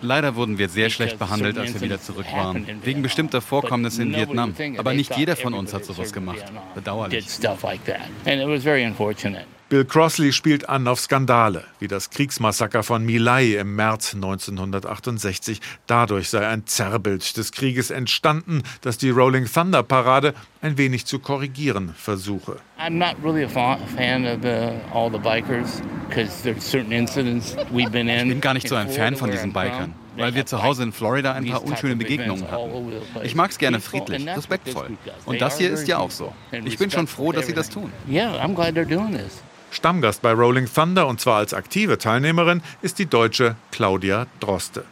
Leider 0.03 0.37
wurden 0.37 0.59
wir 0.59 0.69
sehr 0.69 0.89
schlecht 0.89 1.19
behandelt, 1.19 1.59
als 1.59 1.75
wir 1.75 1.81
wieder 1.81 2.01
zurück 2.01 2.27
waren, 2.33 2.65
wegen 2.85 3.03
bestimmter 3.03 3.41
Vorkommnisse 3.41 4.03
in 4.03 4.15
Vietnam. 4.15 4.55
Aber 4.79 4.95
nicht 4.95 5.17
jeder 5.17 5.35
von 5.35 5.53
uns 5.55 5.75
hat 5.75 5.85
sowas 5.85 6.13
gemacht. 6.13 6.45
Bedauerlich. 6.77 7.27
Bill 9.71 9.85
Crossley 9.85 10.33
spielt 10.33 10.69
an 10.69 10.89
auf 10.89 10.99
Skandale, 10.99 11.63
wie 11.79 11.87
das 11.87 12.11
Kriegsmassaker 12.11 12.83
von 12.83 13.05
My 13.07 13.19
Lai 13.19 13.55
im 13.55 13.77
März 13.77 14.15
1968. 14.15 15.61
Dadurch 15.87 16.29
sei 16.29 16.45
ein 16.45 16.67
Zerrbild 16.67 17.37
des 17.37 17.53
Krieges 17.53 17.93
entstanden, 17.93 18.65
das 18.81 18.99
die 18.99 19.11
Rolling 19.11 19.47
Thunder 19.47 19.85
Parade 19.85 20.35
ein 20.61 20.77
wenig 20.77 21.07
zu 21.07 21.21
korrigieren 21.21 21.95
versuche. 21.97 22.57
I'm 22.81 22.99
not 22.99 23.15
really 23.23 23.45
a 23.45 23.49
fan 23.49 24.27
of 24.27 24.43
the, 24.43 24.73
all 24.93 25.09
the 25.09 25.21
bikers, 25.21 25.81
because 26.09 26.43
there's 26.43 26.69
certain 26.69 26.91
incidents 26.91 27.55
we've 27.73 27.93
been 27.93 28.09
in. 28.09 28.27
Ich 28.27 28.33
bin 28.33 28.41
gar 28.41 28.55
nicht 28.55 28.67
so 28.67 28.75
ein 28.75 28.91
Fan 28.91 29.15
von 29.15 29.31
diesen 29.31 29.53
Bikern 29.53 29.95
weil 30.17 30.35
wir 30.35 30.45
zu 30.45 30.63
Hause 30.63 30.83
in 30.83 30.93
Florida 30.93 31.33
ein 31.33 31.47
paar 31.47 31.65
unschöne 31.65 31.95
Begegnungen 31.95 32.51
hatten. 32.51 32.93
Ich 33.23 33.37
mag 33.37 33.53
es 33.53 33.59
gerne 33.59 33.81
friedlich, 33.81 34.27
respektvoll. 34.27 34.99
Und 35.25 35.41
das 35.41 35.59
hier 35.59 35.71
ist 35.71 35.87
ja 35.89 35.99
auch 35.99 36.11
so. 36.11 36.35
Ich 36.65 36.77
bin 36.77 36.91
schon 36.91 37.07
froh, 37.07 37.31
dass 37.31 37.47
sie 37.47 37.55
das 37.55 37.71
tun. 37.71 37.93
Yeah, 38.09 38.45
I'm 38.45 38.55
glad 38.55 38.75
they're 38.75 38.85
doing 38.85 39.17
this. 39.17 39.41
Stammgast 39.71 40.23
bei 40.23 40.33
Rolling 40.33 40.69
Thunder 40.73 41.07
und 41.07 41.21
zwar 41.21 41.37
als 41.37 41.55
aktive 41.55 41.99
Teilnehmerin 41.99 42.63
ist 42.83 42.99
die 42.99 43.07
Deutsche 43.07 43.57
Claudia 43.71 44.27
Droste. 44.41 44.85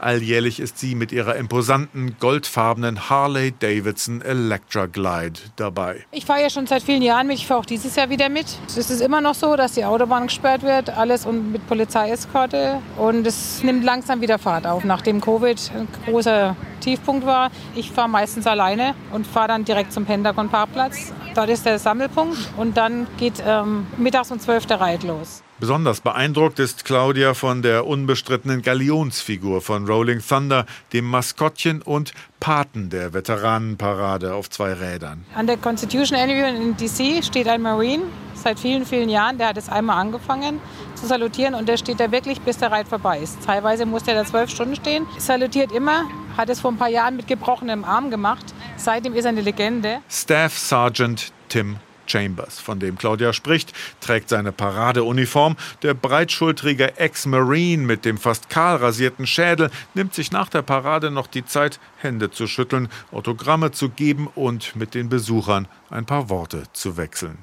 Alljährlich 0.00 0.60
ist 0.60 0.78
sie 0.78 0.94
mit 0.94 1.12
ihrer 1.12 1.36
imposanten 1.36 2.16
goldfarbenen 2.18 3.08
Harley 3.08 3.52
Davidson 3.58 4.20
Electra 4.22 4.86
Glide 4.86 5.40
dabei. 5.56 6.04
Ich 6.10 6.26
fahre 6.26 6.42
ja 6.42 6.50
schon 6.50 6.66
seit 6.66 6.82
vielen 6.82 7.02
Jahren 7.02 7.26
mit. 7.26 7.36
Ich 7.36 7.46
fahre 7.46 7.60
auch 7.60 7.66
dieses 7.66 7.94
Jahr 7.96 8.10
wieder 8.10 8.28
mit. 8.28 8.46
Es 8.66 8.76
ist 8.76 9.00
immer 9.00 9.20
noch 9.20 9.34
so, 9.34 9.56
dass 9.56 9.72
die 9.72 9.84
Autobahn 9.84 10.26
gesperrt 10.26 10.62
wird, 10.62 10.90
alles 10.90 11.26
mit 11.26 11.66
Polizeieskorte. 11.66 12.80
Und 12.96 13.26
es 13.26 13.62
nimmt 13.62 13.84
langsam 13.84 14.20
wieder 14.20 14.38
Fahrt 14.38 14.66
auf, 14.66 14.84
nachdem 14.84 15.20
Covid 15.20 15.70
ein 15.76 15.88
großer 16.04 16.56
Tiefpunkt 16.80 17.24
war. 17.24 17.50
Ich 17.74 17.90
fahre 17.90 18.08
meistens 18.08 18.46
alleine 18.46 18.94
und 19.12 19.26
fahre 19.26 19.48
dann 19.48 19.64
direkt 19.64 19.92
zum 19.92 20.04
Pentagon-Parkplatz. 20.04 21.12
Dort 21.34 21.48
ist 21.48 21.64
der 21.64 21.78
Sammelpunkt 21.78 22.36
und 22.56 22.76
dann 22.76 23.06
geht 23.16 23.42
ähm, 23.46 23.86
mittags 23.96 24.30
um 24.30 24.38
12 24.38 24.66
der 24.66 24.80
Reit 24.80 25.02
los. 25.02 25.42
Besonders 25.62 26.00
beeindruckt 26.00 26.58
ist 26.58 26.84
Claudia 26.84 27.34
von 27.34 27.62
der 27.62 27.86
unbestrittenen 27.86 28.62
Galionsfigur 28.62 29.60
von 29.60 29.86
Rolling 29.86 30.18
Thunder, 30.20 30.66
dem 30.92 31.04
Maskottchen 31.04 31.82
und 31.82 32.14
Paten 32.40 32.90
der 32.90 33.14
Veteranenparade 33.14 34.34
auf 34.34 34.50
zwei 34.50 34.72
Rädern. 34.72 35.24
An 35.36 35.46
der 35.46 35.58
Constitution 35.58 36.18
Avenue 36.18 36.48
in 36.48 36.76
DC 36.76 37.24
steht 37.24 37.46
ein 37.46 37.62
Marine 37.62 38.02
seit 38.34 38.58
vielen, 38.58 38.84
vielen 38.84 39.08
Jahren. 39.08 39.38
Der 39.38 39.50
hat 39.50 39.56
es 39.56 39.68
einmal 39.68 40.00
angefangen 40.00 40.60
zu 40.96 41.06
salutieren 41.06 41.54
und 41.54 41.68
der 41.68 41.76
steht 41.76 42.00
da 42.00 42.10
wirklich, 42.10 42.40
bis 42.40 42.58
der 42.58 42.72
Reit 42.72 42.88
vorbei 42.88 43.20
ist. 43.20 43.38
Teilweise 43.46 43.86
muss 43.86 44.02
der 44.02 44.16
da 44.16 44.24
zwölf 44.24 44.50
Stunden 44.50 44.74
stehen. 44.74 45.06
Salutiert 45.18 45.70
immer, 45.70 46.08
hat 46.36 46.48
es 46.48 46.58
vor 46.58 46.72
ein 46.72 46.76
paar 46.76 46.88
Jahren 46.88 47.14
mit 47.14 47.28
gebrochenem 47.28 47.84
Arm 47.84 48.10
gemacht. 48.10 48.46
Seitdem 48.76 49.14
ist 49.14 49.26
er 49.26 49.28
eine 49.28 49.42
Legende. 49.42 49.98
Staff 50.10 50.58
Sergeant 50.58 51.32
Tim 51.48 51.76
Chambers, 52.06 52.60
von 52.60 52.78
dem 52.78 52.98
Claudia 52.98 53.32
spricht, 53.32 53.72
trägt 54.00 54.28
seine 54.28 54.52
Paradeuniform. 54.52 55.56
Der 55.82 55.94
breitschultrige 55.94 56.98
Ex-Marine 56.98 57.82
mit 57.82 58.04
dem 58.04 58.18
fast 58.18 58.50
kahl 58.50 58.76
rasierten 58.76 59.26
Schädel 59.26 59.70
nimmt 59.94 60.14
sich 60.14 60.32
nach 60.32 60.48
der 60.48 60.62
Parade 60.62 61.10
noch 61.10 61.26
die 61.26 61.44
Zeit, 61.44 61.80
Hände 61.98 62.30
zu 62.30 62.46
schütteln, 62.46 62.88
Autogramme 63.10 63.72
zu 63.72 63.88
geben 63.88 64.28
und 64.34 64.76
mit 64.76 64.94
den 64.94 65.08
Besuchern 65.08 65.68
ein 65.92 66.06
paar 66.06 66.28
Worte 66.28 66.64
zu 66.72 66.96
wechseln. 66.96 67.38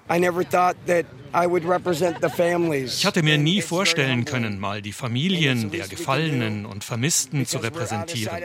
Ich 2.85 3.05
hatte 3.05 3.23
mir 3.23 3.37
nie 3.37 3.61
vorstellen 3.61 4.25
können, 4.25 4.59
mal 4.59 4.81
die 4.81 4.91
Familien 4.91 5.69
der 5.71 5.87
Gefallenen 5.87 6.65
und 6.65 6.83
Vermissten 6.83 7.45
zu 7.45 7.59
repräsentieren. 7.59 8.35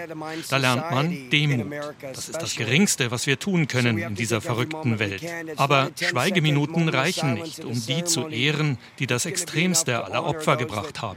Da 0.51 0.57
lernt 0.59 0.91
man 0.91 1.31
Demut. 1.31 1.73
Das 2.13 2.29
ist 2.29 2.43
das 2.43 2.55
Geringste, 2.57 3.11
was 3.11 3.27
wir 3.27 3.39
tun 3.39 3.69
können 3.69 3.99
in 3.99 4.15
dieser 4.15 4.41
verrückten 4.41 4.99
Welt. 4.99 5.25
Aber 5.57 5.91
Schweigeminuten 5.99 6.89
reichen 6.89 7.35
nicht, 7.35 7.65
um 7.65 7.75
die 7.87 8.05
zu 8.05 8.29
ehren, 8.29 8.79
die 8.99 9.07
das 9.07 9.27
Extremste 9.27 10.05
aller 10.05 10.25
Opfer 10.25 10.57
gebracht 10.57 11.01
haben. 11.01 11.17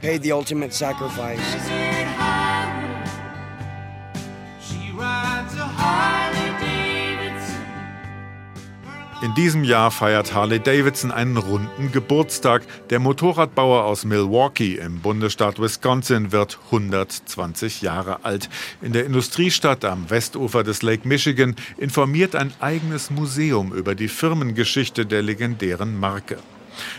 In 9.20 9.34
diesem 9.34 9.64
Jahr 9.64 9.90
feiert 9.90 10.32
Harley 10.32 10.60
Davidson 10.60 11.10
einen 11.10 11.38
runden 11.38 11.90
Geburtstag. 11.90 12.62
Der 12.88 13.00
Motorradbauer 13.00 13.82
aus 13.82 14.04
Milwaukee 14.04 14.76
im 14.76 15.00
Bundesstaat 15.00 15.60
Wisconsin 15.60 16.30
wird 16.30 16.60
120 16.66 17.82
Jahre 17.82 18.24
alt. 18.24 18.48
In 18.80 18.92
der 18.92 19.04
Industriestadt 19.04 19.84
am 19.84 20.08
Westufer 20.08 20.62
des 20.62 20.82
Lake 20.82 21.08
Michigan 21.08 21.56
informiert 21.78 22.36
ein 22.36 22.52
eigenes 22.60 23.10
Museum 23.10 23.72
über 23.72 23.96
die 23.96 24.06
Firmengeschichte 24.06 25.04
der 25.04 25.22
legendären 25.22 25.98
Marke. 25.98 26.38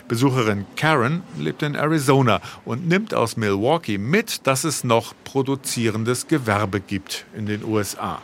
Besucherin 0.08 0.66
Karen 0.76 1.24
lebt 1.38 1.64
in 1.64 1.76
Arizona 1.76 2.42
und 2.66 2.88
nimmt 2.88 3.14
aus 3.14 3.38
Milwaukee 3.38 3.98
mit, 3.98 4.46
dass 4.48 4.64
es 4.64 4.84
noch 4.84 5.14
produzierendes 5.24 6.28
Gewerbe 6.28 6.80
gibt 6.80 7.26
in 7.38 7.46
den 7.46 7.64
USA. 7.64 8.22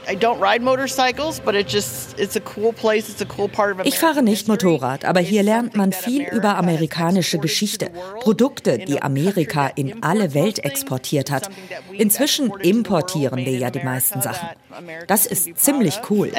Ich 3.83 3.99
fahre 3.99 4.23
nicht 4.23 4.47
Motorrad, 4.47 5.05
aber 5.05 5.19
hier 5.19 5.43
lernt 5.43 5.75
man 5.75 5.91
viel 5.91 6.27
über 6.31 6.57
amerikanische 6.57 7.37
Geschichte, 7.37 7.91
Produkte, 8.21 8.79
die 8.79 9.01
Amerika 9.01 9.67
in 9.67 10.03
alle 10.03 10.33
Welt 10.33 10.63
exportiert 10.65 11.29
hat. 11.29 11.49
Inzwischen 11.91 12.51
importieren 12.61 13.37
wir 13.45 13.57
ja 13.57 13.69
die 13.69 13.83
meisten 13.83 14.21
Sachen. 14.21 14.49
Das 15.07 15.25
ist 15.25 15.57
ziemlich 15.57 16.01
cool. 16.09 16.31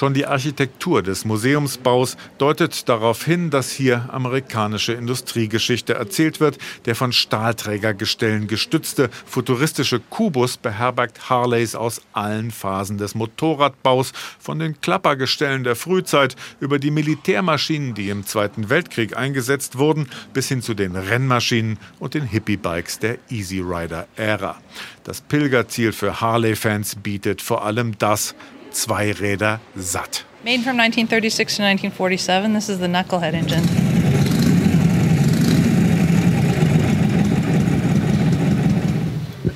Schon 0.00 0.14
die 0.14 0.24
Architektur 0.24 1.02
des 1.02 1.26
Museumsbaus 1.26 2.16
deutet 2.38 2.88
darauf 2.88 3.22
hin, 3.22 3.50
dass 3.50 3.70
hier 3.70 4.08
amerikanische 4.10 4.94
Industriegeschichte 4.94 5.92
erzählt 5.92 6.40
wird. 6.40 6.56
Der 6.86 6.96
von 6.96 7.12
Stahlträgergestellen 7.12 8.46
gestützte 8.46 9.10
futuristische 9.26 10.00
Kubus 10.00 10.56
beherbergt 10.56 11.28
Harleys 11.28 11.74
aus 11.74 12.00
allen 12.14 12.50
Phasen 12.50 12.96
des 12.96 13.14
Motorradbaus, 13.14 14.12
von 14.38 14.58
den 14.58 14.80
Klappergestellen 14.80 15.64
der 15.64 15.76
Frühzeit 15.76 16.34
über 16.60 16.78
die 16.78 16.90
Militärmaschinen, 16.90 17.92
die 17.92 18.08
im 18.08 18.24
Zweiten 18.24 18.70
Weltkrieg 18.70 19.14
eingesetzt 19.18 19.76
wurden, 19.76 20.08
bis 20.32 20.48
hin 20.48 20.62
zu 20.62 20.72
den 20.72 20.96
Rennmaschinen 20.96 21.78
und 21.98 22.14
den 22.14 22.24
Hippie-Bikes 22.24 23.00
der 23.00 23.18
Easy 23.28 23.60
Rider-Ära. 23.60 24.56
Das 25.04 25.20
Pilgerziel 25.20 25.92
für 25.92 26.22
Harley-Fans 26.22 26.94
bietet 26.94 27.42
vor 27.42 27.66
allem 27.66 27.98
das, 27.98 28.34
zwei 28.70 29.12
Räder 29.12 29.60
satt. 29.74 30.24
Made 30.44 30.62
from 30.62 30.78
1936 30.78 31.56
to 31.56 31.62
1947, 31.62 32.54
this 32.54 32.68
is 32.68 32.78
the 32.78 32.86
Knucklehead 32.86 33.34
engine. 33.34 33.62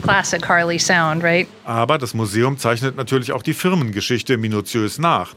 Classic 0.03 0.47
Harley 0.47 0.79
sound, 0.79 1.23
right? 1.23 1.49
Aber 1.65 1.97
das 1.97 2.13
Museum 2.13 2.59
zeichnet 2.59 2.97
natürlich 2.97 3.33
auch 3.33 3.43
die 3.43 3.55
Firmengeschichte 3.55 4.37
minutiös 4.37 4.99
nach. 4.99 5.35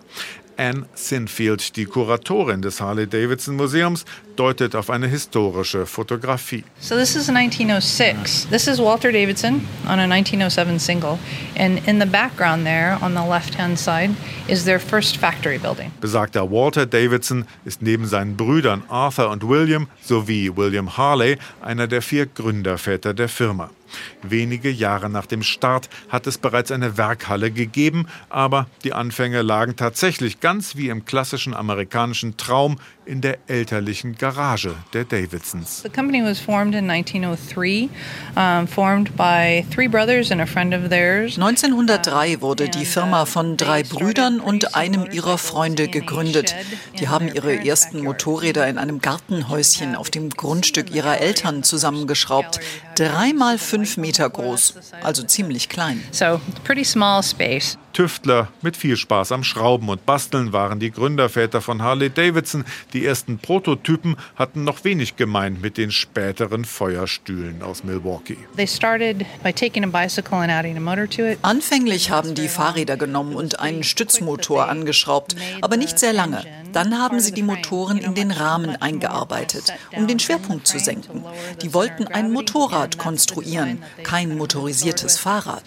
Anne 0.58 0.88
Sinfield, 0.94 1.78
die 1.78 1.86
Kuratorin 1.86 2.62
des 2.62 2.82
Harley-Davidson 2.82 3.56
Museums, 3.56 4.04
deutet 4.40 4.76
auf 4.76 4.90
eine 4.90 5.08
historische 5.08 5.86
Fotografie. 5.86 6.64
So 6.80 6.96
this 6.96 7.16
is 7.16 7.30
1906. 7.30 8.48
This 8.50 8.68
is 8.68 8.80
Walter 8.80 9.12
Davidson 9.12 9.68
on 9.86 10.00
a 10.00 10.08
1907 10.08 10.80
single 10.80 11.20
and 11.58 11.86
in 11.88 12.00
the 12.00 12.06
background 12.06 12.66
there 12.66 12.98
on 13.02 13.14
the 13.14 13.28
left-hand 13.28 13.78
side 13.78 14.12
is 14.48 14.64
their 14.64 14.80
first 14.80 15.18
factory 15.18 15.58
building. 15.58 15.92
Besagter 16.02 16.50
Walter 16.50 16.86
Davidson 16.86 17.46
ist 17.66 17.82
neben 17.82 18.06
seinen 18.06 18.38
Brüdern 18.38 18.84
Arthur 18.88 19.30
und 19.30 19.48
William 19.48 19.88
sowie 20.02 20.52
William 20.56 20.98
Harley 20.98 21.38
einer 21.62 21.88
der 21.88 22.02
vier 22.02 22.26
Gründerväter 22.28 23.14
der 23.14 23.30
Firma. 23.30 23.70
Wenige 24.22 24.70
Jahre 24.70 25.10
nach 25.10 25.26
dem 25.26 25.44
Start 25.44 25.90
hat 26.10 26.28
es 26.28 26.38
bereits 26.38 26.72
eine 26.72 26.98
Werkhalle 26.98 27.52
gegeben, 27.52 28.08
aber 28.30 28.68
die 28.84 28.94
Anfänge 28.94 29.42
lagen 29.42 29.76
tatsächlich 29.76 30.40
ganz 30.40 30.76
wie 30.76 30.90
im 30.90 31.06
klassischen 31.06 31.54
amerikanischen 31.54 32.38
Traum 32.38 32.78
in 33.08 33.22
der 33.22 33.38
elterlichen 33.48 34.16
Garage 34.16 34.76
der 34.94 35.06
Davidsons. 35.06 35.82
The 35.82 35.90
company 35.90 36.22
was 36.24 36.40
formed 36.40 36.76
in 36.76 36.90
1903, 36.90 37.90
um, 38.36 38.68
formed 38.68 39.16
by 39.16 39.66
three 39.74 39.88
brothers 39.88 40.32
and 40.32 40.42
a 40.42 40.46
friend 40.46 40.74
of 40.74 40.90
theirs. 40.90 41.38
1903 41.38 42.42
wurde 42.42 42.70
die 42.70 42.86
Firma 42.86 43.26
von 43.26 43.58
drei 43.58 43.84
Brüdern 43.84 44.40
und 44.40 44.76
einem 44.76 45.08
ihrer 45.12 45.38
Freunde 45.38 45.88
gegründet. 45.88 46.54
Die 47.00 47.08
haben 47.08 47.34
ihre 47.34 47.66
ersten 47.66 48.04
Motorräder 48.04 48.68
in 48.68 48.78
einem 48.78 49.00
Gartenhäuschen 49.00 49.96
auf 49.96 50.10
dem 50.10 50.30
Grundstück 50.30 50.94
ihrer 50.94 51.20
Eltern 51.20 51.64
zusammengeschraubt. 51.64 52.60
Dreimal 52.96 53.58
fünf 53.58 53.98
Meter 53.98 54.30
groß, 54.30 54.74
also 55.02 55.24
ziemlich 55.24 55.70
klein. 55.70 56.04
So, 56.12 56.42
pretty 56.64 56.84
small 56.84 57.24
space. 57.24 57.78
Tüftler 57.98 58.50
mit 58.62 58.78
viel 58.78 58.96
Spaß 58.96 59.32
am 59.32 59.44
Schrauben 59.44 59.90
und 59.90 60.06
Basteln 60.06 60.54
waren 60.54 60.80
die 60.80 60.92
Gründerväter 60.92 61.62
von 61.62 61.82
Harley 61.82 62.12
Davidson. 62.12 62.64
Die 62.94 63.04
ersten 63.04 63.40
Prototypen 63.40 64.18
hatten 64.36 64.64
noch 64.64 64.84
wenig 64.84 65.16
gemein 65.16 65.58
mit 65.62 65.80
den 65.80 65.90
späteren 65.90 66.64
Feuerstühlen 66.64 67.64
aus 67.64 67.84
Milwaukee. 67.84 68.38
Anfänglich 71.42 72.12
haben 72.12 72.36
die 72.36 72.50
Fahrräder 72.50 72.98
genommen 72.98 73.34
und 73.34 73.60
einen 73.60 73.82
Stützmotor 73.82 74.70
angeschraubt, 74.70 75.36
aber 75.62 75.76
nicht 75.76 75.98
sehr 75.98 76.14
lange. 76.14 76.44
Dann 76.74 77.00
haben 77.00 77.20
sie 77.20 77.32
die 77.32 77.42
Motoren 77.42 77.98
in 77.98 78.14
den 78.14 78.30
Rahmen 78.30 78.76
eingearbeitet, 78.80 79.74
um 79.96 80.06
den 80.06 80.20
Schwerpunkt 80.20 80.68
zu 80.68 80.78
senken. 80.78 81.24
Die 81.64 81.74
wollten 81.74 82.06
ein 82.06 82.32
Motorrad 82.32 83.00
konstruieren, 83.00 83.82
kein 84.04 84.38
motorisiertes 84.38 85.18
Fahrrad. 85.18 85.64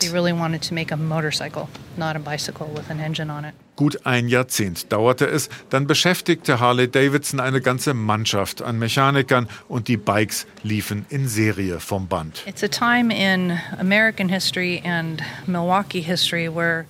bicycle 2.20 2.68
with 2.68 2.90
an 2.90 3.00
engine 3.00 3.30
on 3.30 3.44
it. 3.44 3.54
Gut 3.76 4.04
ein 4.04 4.28
Jahrzehnt 4.28 4.92
dauerte 4.92 5.26
es, 5.26 5.48
dann 5.70 5.86
beschäftigte 5.86 6.60
Harley 6.60 6.90
Davidson 6.90 7.40
eine 7.40 7.60
ganze 7.60 7.94
Mannschaft 7.94 8.60
an 8.60 8.78
Mechanikern 8.78 9.48
und 9.68 9.88
die 9.88 9.96
Bikes 9.96 10.46
liefen 10.62 11.06
in 11.08 11.28
Serie 11.28 11.80
vom 11.80 12.06
Band. 12.06 12.44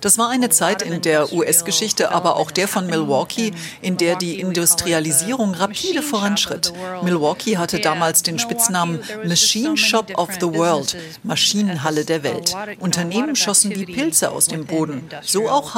Das 0.01 0.17
war 0.17 0.29
eine 0.29 0.49
Zeit 0.49 0.81
in 0.81 1.01
der 1.01 1.31
US-Geschichte, 1.31 2.11
aber 2.11 2.35
auch 2.35 2.51
der 2.51 2.67
von 2.67 2.87
Milwaukee, 2.87 3.53
in 3.81 3.97
der 3.97 4.17
die 4.17 4.39
Industrialisierung 4.39 5.53
rapide 5.53 6.01
voranschritt. 6.01 6.73
Milwaukee 7.03 7.57
hatte 7.57 7.79
damals 7.79 8.23
den 8.23 8.37
Spitznamen 8.39 8.99
Machine 9.25 9.77
Shop 9.77 10.17
of 10.17 10.29
the 10.41 10.47
World, 10.47 10.97
Maschinenhalle 11.23 12.03
der 12.03 12.23
Welt. 12.23 12.53
Unternehmen 12.79 13.35
schossen 13.35 13.73
wie 13.75 13.85
Pilze 13.85 14.31
aus 14.31 14.47
dem 14.47 14.65
Boden, 14.65 15.03
so 15.21 15.49
auch 15.49 15.75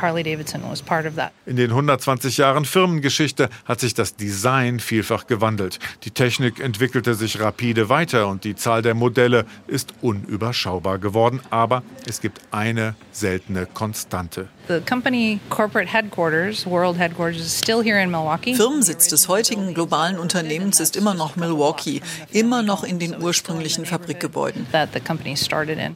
Harley 0.00 0.22
Davidson. 0.22 0.62
In 1.46 1.56
den 1.56 1.70
120 1.70 2.36
Jahren 2.38 2.64
Firmengeschichte 2.64 3.48
hat 3.64 3.80
sich 3.80 3.94
das 3.94 4.16
Design 4.16 4.80
vielfach 4.80 5.26
gewandelt. 5.26 5.78
Die 6.04 6.10
Technik 6.10 6.60
entwickelte 6.60 7.14
sich 7.14 7.40
rapide 7.40 7.88
weiter 7.88 8.28
und 8.28 8.44
die 8.44 8.54
Zahl 8.54 8.82
der 8.82 8.94
Modelle 8.94 9.46
ist 9.66 9.94
unüberschaubar 10.02 10.98
geworden. 10.98 11.40
Aber 11.50 11.82
es 12.06 12.20
gibt 12.20 12.40
eine 12.50 12.94
seltene 13.12 13.66
Konstante. 13.66 14.48
Firmensitz 18.54 19.08
des 19.08 19.28
heutigen 19.28 19.74
globalen 19.74 20.18
Unternehmens 20.18 20.80
ist 20.80 20.96
immer 20.96 21.14
noch 21.14 21.36
Milwaukee, 21.36 22.02
immer 22.32 22.62
noch 22.62 22.82
in 22.82 22.98
den 22.98 23.22
ursprünglichen 23.22 23.86
Fabrikgebäuden. 23.86 24.66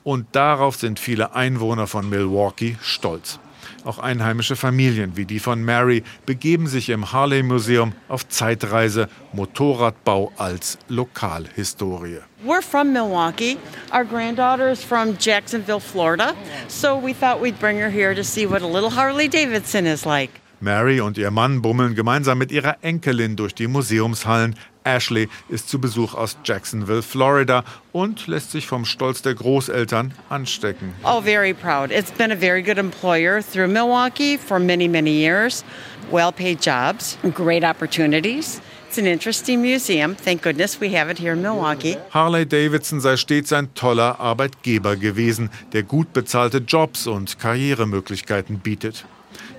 Und 0.04 0.26
darauf 0.32 0.76
sind 0.76 1.00
viele 1.00 1.34
Einwohner 1.34 1.86
von 1.86 2.08
Milwaukee 2.08 2.76
stolz. 2.80 3.40
Auch 3.84 3.98
einheimische 3.98 4.56
Familien 4.56 5.16
wie 5.16 5.24
die 5.24 5.38
von 5.38 5.64
Mary 5.64 6.02
begeben 6.26 6.66
sich 6.66 6.88
im 6.88 7.12
Harley 7.12 7.42
Museum 7.42 7.92
auf 8.08 8.28
Zeitreise 8.28 9.08
Motorradbau 9.32 10.32
als 10.36 10.78
Lokalhistorie. 10.88 12.20
We're 12.44 12.62
from 12.62 12.92
Milwaukee. 12.92 13.58
Our 13.92 14.04
granddaughter 14.04 14.70
is 14.70 14.82
from 14.82 15.16
Jacksonville, 15.18 15.80
Florida. 15.80 16.34
So 16.68 16.96
we 16.96 17.12
thought 17.12 17.42
we'd 17.42 17.58
bring 17.58 17.78
her 17.78 17.90
here 17.90 18.14
to 18.14 18.24
see 18.24 18.46
what 18.46 18.62
a 18.62 18.66
little 18.66 18.90
Harley 18.90 19.28
Davidson 19.28 19.86
is 19.86 20.06
like. 20.06 20.30
Mary 20.62 21.00
und 21.00 21.16
ihr 21.16 21.30
Mann 21.30 21.62
bummeln 21.62 21.94
gemeinsam 21.94 22.36
mit 22.36 22.52
ihrer 22.52 22.76
Enkelin 22.82 23.34
durch 23.34 23.54
die 23.54 23.66
Museumshallen. 23.66 24.54
Ashley 24.84 25.28
ist 25.48 25.68
zu 25.68 25.80
Besuch 25.80 26.14
aus 26.14 26.36
Jacksonville, 26.44 27.02
Florida 27.02 27.64
und 27.92 28.26
lässt 28.26 28.52
sich 28.52 28.66
vom 28.66 28.84
Stolz 28.84 29.22
der 29.22 29.34
Großeltern 29.34 30.14
anstecken. 30.28 30.94
Oh, 31.04 31.20
very 31.20 31.54
proud. 31.54 31.90
It's 31.90 32.10
been 32.10 32.32
a 32.32 32.36
very 32.36 32.62
good 32.62 32.78
employer 32.78 33.42
through 33.42 33.68
Milwaukee 33.68 34.38
for 34.38 34.58
many, 34.58 34.88
many 34.88 35.10
years. 35.10 35.64
Well-paid 36.10 36.60
jobs, 36.60 37.18
great 37.34 37.64
opportunities. 37.64 38.60
It's 38.88 38.98
an 38.98 39.06
interesting 39.06 39.62
museum. 39.62 40.16
Thank 40.16 40.42
goodness 40.42 40.80
we 40.80 40.92
have 40.96 41.08
it 41.08 41.16
here 41.16 41.34
in 41.34 41.42
Milwaukee. 41.42 41.96
Harley 42.10 42.44
Davidson 42.44 43.00
sei 43.00 43.16
stets 43.16 43.52
ein 43.52 43.72
toller 43.74 44.18
Arbeitgeber 44.18 44.96
gewesen, 44.96 45.48
der 45.72 45.84
gut 45.84 46.12
bezahlte 46.12 46.58
Jobs 46.58 47.06
und 47.06 47.38
Karrieremöglichkeiten 47.38 48.58
bietet. 48.58 49.04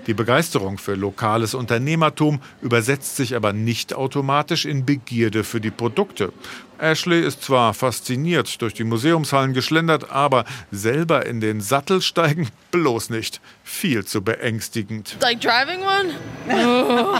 Die 0.06 0.14
Begeisterung 0.14 0.78
für 0.78 0.94
lokales 0.94 1.54
Unternehmertum 1.54 2.40
übersetzt 2.60 3.16
sich 3.16 3.36
aber 3.36 3.52
nicht 3.52 3.94
automatisch 3.94 4.64
in 4.64 4.84
Begierde 4.84 5.44
für 5.44 5.60
die 5.60 5.70
Produkte. 5.70 6.32
Ashley 6.80 7.20
ist 7.20 7.44
zwar 7.44 7.72
fasziniert 7.74 8.60
durch 8.60 8.74
die 8.74 8.82
Museumshallen 8.82 9.52
geschlendert, 9.52 10.10
aber 10.10 10.44
selber 10.72 11.24
in 11.26 11.40
den 11.40 11.60
Sattel 11.60 12.02
steigen 12.02 12.48
bloß 12.72 13.10
nicht. 13.10 13.40
Viel 13.62 14.04
zu 14.04 14.22
beängstigend. 14.22 15.16
Like 15.20 15.40
driving 15.40 15.82
one? 15.82 16.14
Oh. 16.50 17.18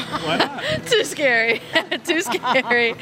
Too 0.91 1.05
scary. 1.05 1.61
Too 2.05 2.21
scary. 2.21 2.97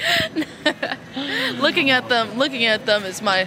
looking 1.59 1.91
at 1.91 2.07
them, 2.11 2.29
looking 2.37 2.67
at 2.67 2.85
them 2.85 3.05
is 3.05 3.23
my 3.23 3.47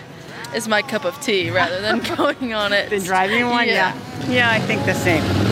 is 0.55 0.67
my 0.67 0.81
cup 0.81 1.05
of 1.05 1.19
tea 1.19 1.51
rather 1.51 1.81
than 1.81 2.01
going 2.17 2.55
on 2.55 2.73
it. 2.73 2.89
The 2.89 2.99
driving 2.99 3.45
one, 3.45 3.67
yeah. 3.67 3.93
Yeah, 4.27 4.31
yeah 4.31 4.51
I 4.51 4.59
think 4.59 4.85
the 4.85 4.95
same. 4.95 5.42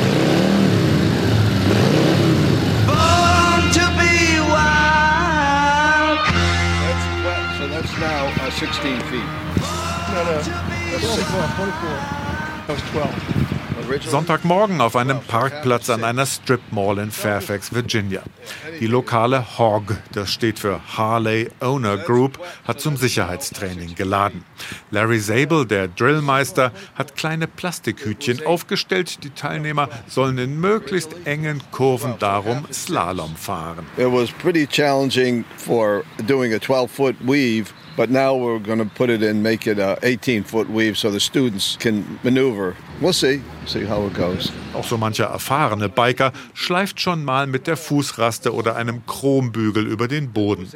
Now 8.02 8.26
uh, 8.44 8.50
16 8.50 9.00
feet. 9.02 9.22
No, 10.12 10.24
no. 10.26 10.42
That's 10.42 11.06
24. 11.06 11.56
24. 11.56 11.82
That 12.68 12.76
was 12.76 12.82
12. 12.92 13.52
Sonntagmorgen 14.10 14.80
auf 14.80 14.96
einem 14.96 15.20
Parkplatz 15.20 15.90
an 15.90 16.04
einer 16.04 16.26
Strip 16.26 16.62
Mall 16.72 16.98
in 17.00 17.12
Fairfax, 17.12 17.74
Virginia. 17.74 18.22
Die 18.80 18.88
lokale 18.88 19.58
HOG, 19.58 19.98
das 20.14 20.32
steht 20.32 20.60
für 20.60 20.80
Harley 20.98 21.50
Owner 21.60 21.98
Group, 21.98 22.40
hat 22.66 22.80
zum 22.80 22.96
Sicherheitstraining 22.96 23.96
geladen. 23.96 24.46
Larry 24.92 25.20
Zabel, 25.20 25.66
der 25.66 25.90
Drillmeister, 25.90 26.72
hat 26.96 27.18
kleine 27.18 27.48
Plastikhütchen 27.48 28.46
aufgestellt. 28.46 29.24
Die 29.24 29.32
Teilnehmer 29.32 29.90
sollen 30.08 30.38
in 30.38 30.60
möglichst 30.60 31.14
engen 31.26 31.62
Kurven 31.72 32.16
darum 32.20 32.66
Slalom 32.72 33.36
fahren. 33.36 33.86
It 33.98 34.12
was 34.12 34.32
pretty 34.32 34.66
challenging 34.66 35.44
for 35.58 36.04
doing 36.26 36.54
a 36.54 36.58
12-foot 36.58 37.16
weave 37.22 37.74
But 37.98 38.10
now 38.10 38.36
we're 38.36 38.60
going 38.60 38.80
to 38.80 38.86
put 38.86 39.10
it 39.10 39.22
in, 39.22 39.42
make 39.42 39.68
it 39.68 39.78
uh, 39.78 39.98
a 40.02 40.08
18 40.08 40.44
foot 40.44 40.70
weave 40.70 40.98
so 40.98 41.12
the 41.12 41.20
students 41.20 41.78
can 41.78 42.20
maneuver. 42.24 42.76
We'll 43.02 43.14
see, 43.14 43.42
see 43.66 43.86
how 43.86 44.06
it 44.08 44.14
goes. 44.14 44.52
Auch 44.74 44.86
so 44.86 44.98
mancher 44.98 45.26
erfahrene 45.26 45.90
Biker 45.90 46.32
schleift 46.54 47.02
schon 47.02 47.26
mal 47.26 47.48
mit 47.48 47.68
der 47.68 47.76
Fußraste 47.76 48.54
oder 48.54 48.76
einem 48.76 49.06
Chrombügel 49.06 49.88
über 49.88 50.08
den 50.08 50.32
Boden. 50.32 50.68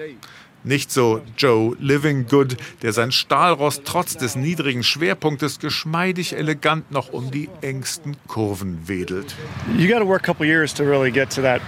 Nicht 0.66 0.92
so 0.92 1.22
Joe 1.38 1.78
Living 1.80 2.26
Good, 2.28 2.58
der 2.82 2.92
sein 2.92 3.12
Stahlrost 3.12 3.84
trotz 3.86 4.18
des 4.18 4.36
niedrigen 4.36 4.84
Schwerpunktes 4.84 5.60
geschmeidig 5.60 6.36
elegant 6.36 6.92
noch 6.92 7.14
um 7.14 7.30
die 7.30 7.50
engsten 7.62 8.18
Kurven 8.28 8.88
wedelt. 8.88 9.36
You 9.78 9.88
got 9.88 10.00
to 10.00 10.08
work 10.08 10.24
a 10.24 10.26
couple 10.26 10.48
years 10.48 10.74
to 10.74 10.84
really 10.84 11.12
get 11.12 11.30
to 11.36 11.42
that 11.44 11.62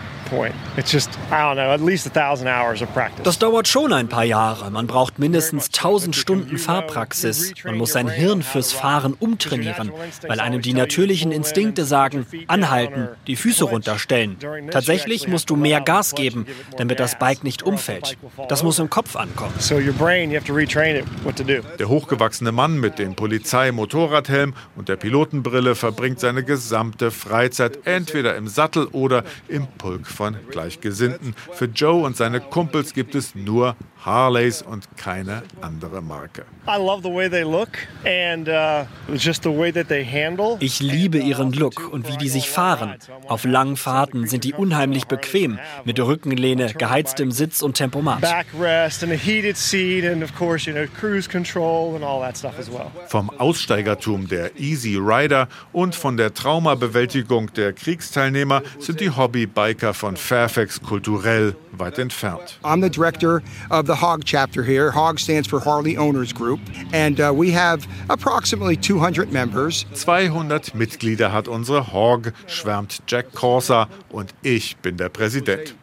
das 3.23 3.39
dauert 3.39 3.67
schon 3.67 3.93
ein 3.93 4.07
paar 4.09 4.23
Jahre. 4.23 4.71
Man 4.71 4.87
braucht 4.87 5.19
mindestens 5.19 5.67
1000 5.67 6.15
Stunden 6.15 6.57
Fahrpraxis. 6.57 7.53
Man 7.63 7.77
muss 7.77 7.93
sein 7.93 8.09
Hirn 8.09 8.41
fürs 8.41 8.73
Fahren 8.73 9.13
umtrainieren, 9.13 9.91
weil 10.27 10.39
einem 10.39 10.61
die 10.61 10.73
natürlichen 10.73 11.31
Instinkte 11.31 11.85
sagen, 11.85 12.25
anhalten, 12.47 13.09
die 13.27 13.35
Füße 13.35 13.63
runterstellen. 13.63 14.37
Tatsächlich 14.71 15.27
musst 15.27 15.49
du 15.49 15.55
mehr 15.55 15.81
Gas 15.81 16.15
geben, 16.15 16.45
damit 16.77 16.99
das 16.99 17.17
Bike 17.17 17.43
nicht 17.43 17.63
umfällt. 17.63 18.17
Das 18.49 18.63
muss 18.63 18.79
im 18.79 18.86
Kopf 18.89 19.15
ankommen. 19.15 19.53
Der 21.79 21.89
hochgewachsene 21.89 22.51
Mann 22.51 22.79
mit 22.79 22.99
dem 22.99 23.15
Polizei-Motorradhelm 23.15 24.53
und 24.75 24.89
der 24.89 24.95
Pilotenbrille 24.95 25.75
verbringt 25.75 26.19
seine 26.19 26.43
gesamte 26.43 27.11
Freizeit 27.11 27.85
entweder 27.85 28.35
im 28.35 28.47
Sattel 28.47 28.85
oder 28.87 29.23
im 29.47 29.67
Pulk 29.67 30.07
von 30.07 30.37
Gleichgesinnten. 30.49 31.35
Für 31.53 31.65
Joe 31.65 32.05
und 32.05 32.17
seine 32.17 32.39
Kumpels 32.39 32.93
gibt 32.93 33.15
es 33.15 33.35
nur 33.35 33.75
Harleys 34.07 34.61
und 34.61 34.87
keine 34.95 35.43
andere 35.59 36.01
Marke. 36.01 36.45
Uh, 36.65 36.97
ich 40.59 40.79
liebe 40.79 41.17
ihren 41.17 41.51
Look 41.51 41.93
und 41.93 42.07
wie 42.07 42.15
die 42.15 42.29
sich 42.29 42.49
fahren. 42.49 42.95
Auf 43.27 43.43
langen 43.43 43.75
Fahrten 43.75 44.25
sind 44.27 44.45
die 44.45 44.53
unheimlich 44.53 45.07
bequem, 45.07 45.59
mit 45.83 45.99
Rückenlehne, 45.99 46.73
geheiztem 46.73 47.31
Sitz 47.31 47.61
und 47.61 47.73
Tempomat. 47.73 48.23
Vom 53.07 53.29
Aussteigertum 53.29 54.27
der 54.29 54.59
Easy 54.59 54.95
Rider 54.95 55.47
und 55.73 55.95
von 55.95 56.15
der 56.15 56.33
Traumabewältigung 56.33 57.53
der 57.53 57.73
Kriegsteilnehmer 57.73 58.61
sind 58.79 59.01
die 59.01 59.09
Hobbybiker 59.09 59.93
von 59.93 60.15
Fairfax 60.15 60.81
kulturell 60.81 61.55
weit 61.73 61.99
entfernt. 61.99 62.57
I'm 62.63 62.81
the 62.81 62.89
director 62.89 63.41
of 63.69 63.85
the 63.85 63.96
HOG 63.97 64.23
chapter 64.25 64.63
here. 64.63 64.91
HOG 64.91 65.19
stands 65.19 65.47
for 65.47 65.59
Harley 65.59 65.97
Owners 65.97 66.33
Group 66.33 66.59
and 66.93 67.19
uh, 67.19 67.33
we 67.35 67.51
have 67.51 67.87
approximately 68.09 68.77
200 68.77 69.31
members. 69.31 69.85
200 69.93 70.75
Mitglieder 70.75 71.31
hat 71.31 71.47
unsere 71.47 71.91
HOG, 71.91 72.31
schwärmt 72.47 73.01
Jack 73.07 73.33
Corsa 73.33 73.89
und 74.09 74.33
ich 74.43 74.77
bin 74.77 74.97
der 74.97 75.09
Präsident. 75.09 75.75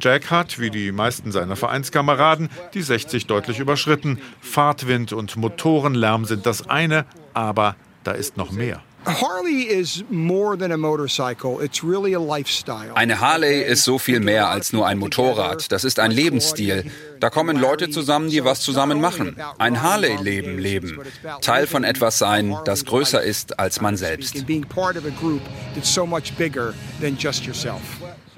Jack 0.00 0.30
hat, 0.30 0.58
wie 0.58 0.70
die 0.70 0.92
meisten 0.92 1.32
seiner 1.32 1.56
Vereinskameraden, 1.56 2.48
die 2.74 2.82
60 2.82 3.26
deutlich 3.26 3.58
überschritten. 3.58 4.18
Fahrtwind 4.40 5.12
und 5.12 5.36
Motorenlärm 5.36 6.24
sind 6.24 6.46
das 6.46 6.68
eine, 6.68 7.04
aber 7.34 7.76
da 8.04 8.12
ist 8.12 8.36
noch 8.36 8.50
mehr. 8.52 8.82
Eine 12.94 13.20
Harley 13.20 13.62
ist 13.62 13.84
so 13.84 13.98
viel 13.98 14.20
mehr 14.20 14.48
als 14.48 14.72
nur 14.72 14.86
ein 14.86 14.98
Motorrad. 14.98 15.72
Das 15.72 15.84
ist 15.84 15.98
ein 15.98 16.10
Lebensstil. 16.10 16.90
Da 17.20 17.30
kommen 17.30 17.56
Leute 17.56 17.90
zusammen, 17.90 18.28
die 18.28 18.44
was 18.44 18.60
zusammen 18.60 19.00
machen. 19.00 19.36
Ein 19.58 19.82
Harley-Leben 19.82 20.58
leben. 20.58 21.00
Teil 21.40 21.66
von 21.66 21.84
etwas 21.84 22.18
sein, 22.18 22.56
das 22.64 22.84
größer 22.84 23.22
ist 23.22 23.58
als 23.58 23.80
man 23.80 23.96
selbst. 23.96 24.44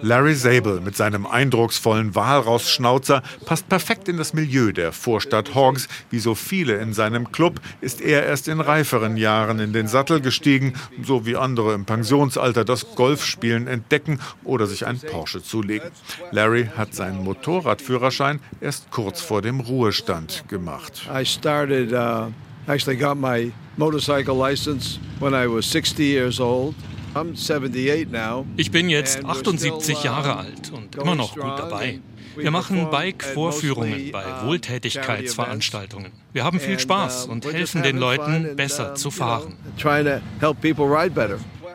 Larry 0.03 0.35
Zabel 0.35 0.81
mit 0.81 0.97
seinem 0.97 1.27
eindrucksvollen 1.27 2.15
Walrossschnauzer 2.15 3.23
passt 3.45 3.69
perfekt 3.69 4.09
in 4.09 4.17
das 4.17 4.33
Milieu 4.33 4.73
der 4.73 4.93
Vorstadt 4.93 5.55
Hogs. 5.55 5.89
Wie 6.11 6.21
so 6.21 6.35
viele 6.35 6.77
in 6.77 6.95
seinem 6.95 7.33
Club 7.33 7.61
ist 7.83 8.01
er 8.01 8.25
erst 8.25 8.49
in 8.49 8.61
reiferen 8.61 9.19
Jahren 9.19 9.59
in 9.59 9.75
den 9.75 9.89
Sattel 9.89 10.21
gestiegen, 10.21 10.73
so 11.03 11.27
wie 11.27 11.37
andere 11.37 11.75
im 11.75 11.85
Pensionsalter 11.85 12.65
das 12.65 12.95
Golfspielen 12.95 13.67
entdecken 13.67 14.21
oder 14.43 14.67
sich 14.67 14.87
ein 14.87 14.99
Porsche 15.01 15.43
zulegen. 15.43 15.91
Larry 16.31 16.71
hat 16.77 16.95
seinen 16.95 17.23
Motorradführerschein 17.23 18.41
erst 18.61 18.91
kurz 18.91 19.21
vor 19.21 19.43
dem 19.43 19.61
Ruhestand 19.61 20.45
gemacht. 20.49 21.09
I 21.15 21.27
started, 21.27 21.93
uh, 21.93 22.31
actually 22.67 22.97
got 22.97 23.19
my 23.19 23.53
motorcycle 23.77 24.35
license 24.35 24.99
when 25.19 25.35
I 25.35 25.47
was 25.47 25.71
60 25.71 26.05
years 26.05 26.41
old. 26.41 26.75
Ich 28.57 28.71
bin 28.71 28.89
jetzt 28.89 29.25
78 29.25 30.05
Jahre 30.05 30.37
alt 30.37 30.71
und 30.73 30.97
immer 30.97 31.15
noch 31.15 31.35
gut 31.35 31.59
dabei. 31.59 32.01
Wir 32.37 32.51
machen 32.51 32.89
Bike-Vorführungen 32.91 34.13
bei 34.13 34.25
Wohltätigkeitsveranstaltungen. 34.45 36.13
Wir 36.33 36.45
haben 36.45 36.61
viel 36.61 36.79
Spaß 36.79 37.27
und 37.27 37.45
helfen 37.45 37.83
den 37.83 37.99
Leuten, 37.99 38.55
besser 38.57 38.95
zu 38.95 39.11
fahren. 39.11 39.57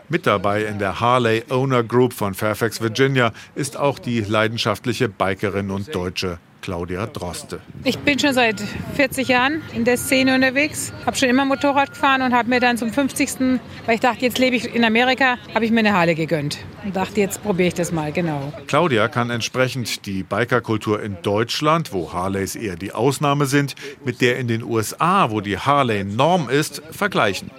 Mit 0.07 0.27
dabei 0.27 0.63
in 0.65 0.79
der 0.79 0.99
Harley 0.99 1.43
Owner 1.49 1.83
Group 1.83 2.13
von 2.13 2.33
Fairfax, 2.33 2.79
Virginia, 2.79 3.33
ist 3.55 3.75
auch 3.75 3.99
die 3.99 4.21
leidenschaftliche 4.21 5.09
Bikerin 5.09 5.71
und 5.71 5.93
Deutsche 5.93 6.39
Claudia 6.65 7.05
Droste. 7.05 7.59
Ich 7.83 7.99
bin 7.99 8.17
schon 8.17 8.33
seit 8.33 8.59
40 8.95 9.27
Jahren 9.27 9.61
in 9.75 9.85
der 9.85 9.97
Szene 9.97 10.33
unterwegs, 10.33 10.91
habe 11.05 11.15
schon 11.15 11.29
immer 11.29 11.45
Motorrad 11.45 11.91
gefahren 11.91 12.23
und 12.23 12.33
habe 12.33 12.49
mir 12.49 12.59
dann 12.59 12.75
zum 12.75 12.91
50. 12.91 13.59
weil 13.85 13.93
ich 13.93 14.01
dachte, 14.01 14.25
jetzt 14.25 14.39
lebe 14.39 14.55
ich 14.55 14.73
in 14.73 14.83
Amerika, 14.83 15.37
habe 15.53 15.63
ich 15.63 15.69
mir 15.69 15.81
eine 15.81 15.93
Harley 15.93 16.15
gegönnt 16.15 16.57
und 16.83 16.95
dachte, 16.95 17.21
jetzt 17.21 17.43
probiere 17.43 17.67
ich 17.67 17.75
das 17.75 17.91
mal, 17.91 18.11
genau. 18.11 18.51
Claudia 18.65 19.07
kann 19.09 19.29
entsprechend 19.29 20.07
die 20.07 20.23
Bikerkultur 20.23 21.03
in 21.03 21.17
Deutschland, 21.21 21.93
wo 21.93 22.13
Harleys 22.13 22.55
eher 22.55 22.77
die 22.77 22.93
Ausnahme 22.93 23.45
sind, 23.45 23.75
mit 24.03 24.19
der 24.21 24.39
in 24.39 24.47
den 24.47 24.63
USA, 24.63 25.29
wo 25.29 25.41
die 25.41 25.59
Harley 25.59 26.03
Norm 26.03 26.49
ist, 26.49 26.81
vergleichen. 26.89 27.51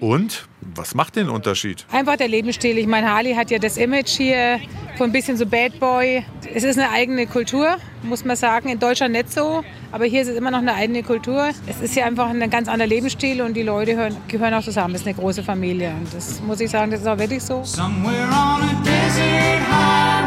Und 0.00 0.48
was 0.74 0.94
macht 0.94 1.16
den 1.16 1.28
Unterschied? 1.28 1.84
Einfach 1.92 2.16
der 2.16 2.28
Lebensstil. 2.28 2.78
Ich 2.78 2.86
meine, 2.86 3.10
Harley 3.10 3.34
hat 3.34 3.50
ja 3.50 3.58
das 3.58 3.76
Image 3.76 4.08
hier 4.08 4.58
von 4.96 5.10
ein 5.10 5.12
bisschen 5.12 5.36
so 5.36 5.44
Bad 5.46 5.78
Boy. 5.78 6.24
Es 6.54 6.64
ist 6.64 6.78
eine 6.78 6.90
eigene 6.90 7.26
Kultur, 7.26 7.76
muss 8.02 8.24
man 8.24 8.36
sagen. 8.36 8.68
In 8.68 8.78
Deutschland 8.78 9.12
nicht 9.12 9.32
so, 9.32 9.62
aber 9.92 10.06
hier 10.06 10.22
ist 10.22 10.28
es 10.28 10.36
immer 10.36 10.50
noch 10.50 10.58
eine 10.58 10.74
eigene 10.74 11.02
Kultur. 11.02 11.50
Es 11.66 11.80
ist 11.80 11.94
ja 11.96 12.06
einfach 12.06 12.28
ein 12.30 12.50
ganz 12.50 12.68
anderer 12.68 12.88
Lebensstil 12.88 13.42
und 13.42 13.54
die 13.54 13.62
Leute 13.62 13.94
hören, 13.94 14.16
gehören 14.28 14.54
auch 14.54 14.62
zusammen. 14.62 14.94
Es 14.94 15.02
ist 15.02 15.06
eine 15.06 15.16
große 15.16 15.42
Familie 15.42 15.90
und 15.90 16.12
das 16.14 16.40
muss 16.42 16.60
ich 16.60 16.70
sagen, 16.70 16.90
das 16.90 17.00
ist 17.00 17.06
auch 17.06 17.18
wirklich 17.18 17.42
so. 17.42 17.62
Somewhere 17.64 18.24
on 18.24 18.62
a 18.62 18.82
desert 18.82 19.60
highway, 19.70 20.19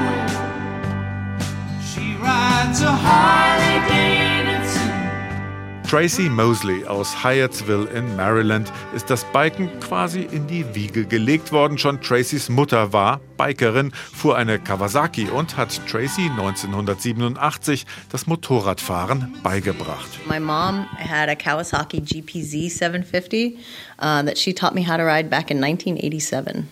Tracy 5.93 6.27
Mosley 6.27 6.83
aus 6.87 7.23
Hyattsville 7.23 7.87
in 7.91 8.15
Maryland 8.15 8.73
ist 8.95 9.11
das 9.11 9.23
Biken 9.25 9.69
quasi 9.79 10.21
in 10.23 10.47
die 10.47 10.65
Wiege 10.73 11.05
gelegt 11.05 11.51
worden. 11.51 11.77
Schon 11.77 12.01
Tracys 12.01 12.49
Mutter 12.49 12.91
war 12.93 13.21
Bikerin, 13.37 13.91
fuhr 13.91 14.35
eine 14.35 14.57
Kawasaki 14.57 15.29
und 15.29 15.55
hat 15.55 15.79
Tracy 15.87 16.31
1987 16.31 17.85
das 18.09 18.25
Motorradfahren 18.25 19.37
beigebracht. 19.43 20.09
My 20.27 20.39
mom 20.39 20.87
had 20.97 21.29
a 21.29 21.35
Kawasaki 21.35 22.01
GPZ 22.01 22.71
750 22.71 23.59
uh, 23.99 24.23
that 24.23 24.39
she 24.39 24.51
taught 24.51 24.73
me 24.73 24.81
how 24.81 24.97
to 24.97 25.03
ride 25.03 25.29
back 25.29 25.51
in 25.51 25.63
1987. 25.63 26.67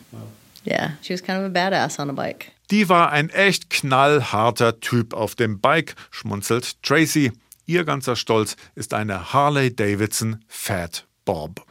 Yeah, 0.66 0.94
she 1.04 1.14
was 1.14 1.22
kind 1.22 1.38
of 1.38 1.46
a 1.46 1.54
badass 1.54 2.00
on 2.00 2.10
a 2.10 2.14
bike. 2.14 2.54
Die 2.72 2.90
war 2.90 3.12
ein 3.12 3.30
echt 3.30 3.70
knallharter 3.70 4.80
Typ 4.80 5.14
auf 5.14 5.36
dem 5.36 5.60
Bike, 5.60 5.94
schmunzelt 6.10 6.82
Tracy. 6.82 7.32
Ihr 7.72 7.86
ganzer 7.86 8.18
Stolz 8.18 8.58
ist 8.76 8.94
eine 8.94 9.32
Harley 9.32 9.74
Davidson 9.74 10.44
Fat 10.50 11.08
Bob. 11.24 11.66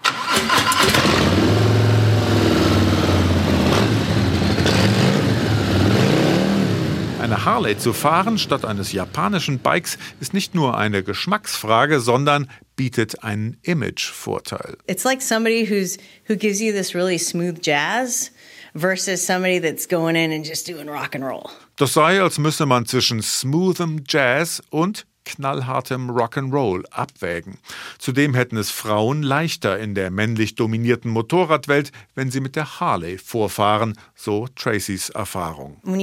Eine 7.20 7.44
Harley 7.44 7.76
zu 7.76 7.92
fahren 7.92 8.38
statt 8.38 8.64
eines 8.64 8.92
japanischen 8.92 9.58
Bikes 9.58 9.98
ist 10.20 10.32
nicht 10.32 10.54
nur 10.54 10.78
eine 10.78 11.02
Geschmacksfrage, 11.02 12.00
sondern 12.00 12.50
bietet 12.76 13.22
einen 13.22 13.58
Image-Vorteil. 13.60 14.78
It's 14.86 15.04
like 15.04 15.20
somebody 15.20 15.68
who's 15.68 15.98
who 16.26 16.34
gives 16.34 16.62
you 16.62 16.72
this 16.72 16.94
really 16.94 17.18
smooth 17.18 17.60
jazz 17.60 18.32
versus 18.74 19.22
somebody 19.26 19.60
that's 19.60 19.86
going 19.86 20.16
in 20.16 20.32
and 20.32 20.48
just 20.48 20.66
doing 20.66 20.88
rock 20.88 21.14
and 21.14 21.24
roll. 21.24 21.50
Das 21.76 21.92
sei, 21.92 22.22
als 22.22 22.38
müsse 22.38 22.64
man 22.64 22.86
zwischen 22.86 23.20
smoothem 23.20 24.02
Jazz 24.08 24.62
und 24.70 25.04
knallhartem 25.24 26.10
Rock'n'Roll 26.10 26.84
abwägen. 26.90 27.58
Zudem 27.98 28.34
hätten 28.34 28.56
es 28.56 28.70
Frauen 28.70 29.22
leichter 29.22 29.78
in 29.78 29.94
der 29.94 30.10
männlich 30.10 30.54
dominierten 30.54 31.10
Motorradwelt, 31.10 31.92
wenn 32.14 32.30
sie 32.30 32.40
mit 32.40 32.56
der 32.56 32.80
Harley 32.80 33.18
vorfahren, 33.18 33.98
so 34.14 34.48
Tracys 34.56 35.10
Erfahrung. 35.10 35.76
Wenn 35.82 35.98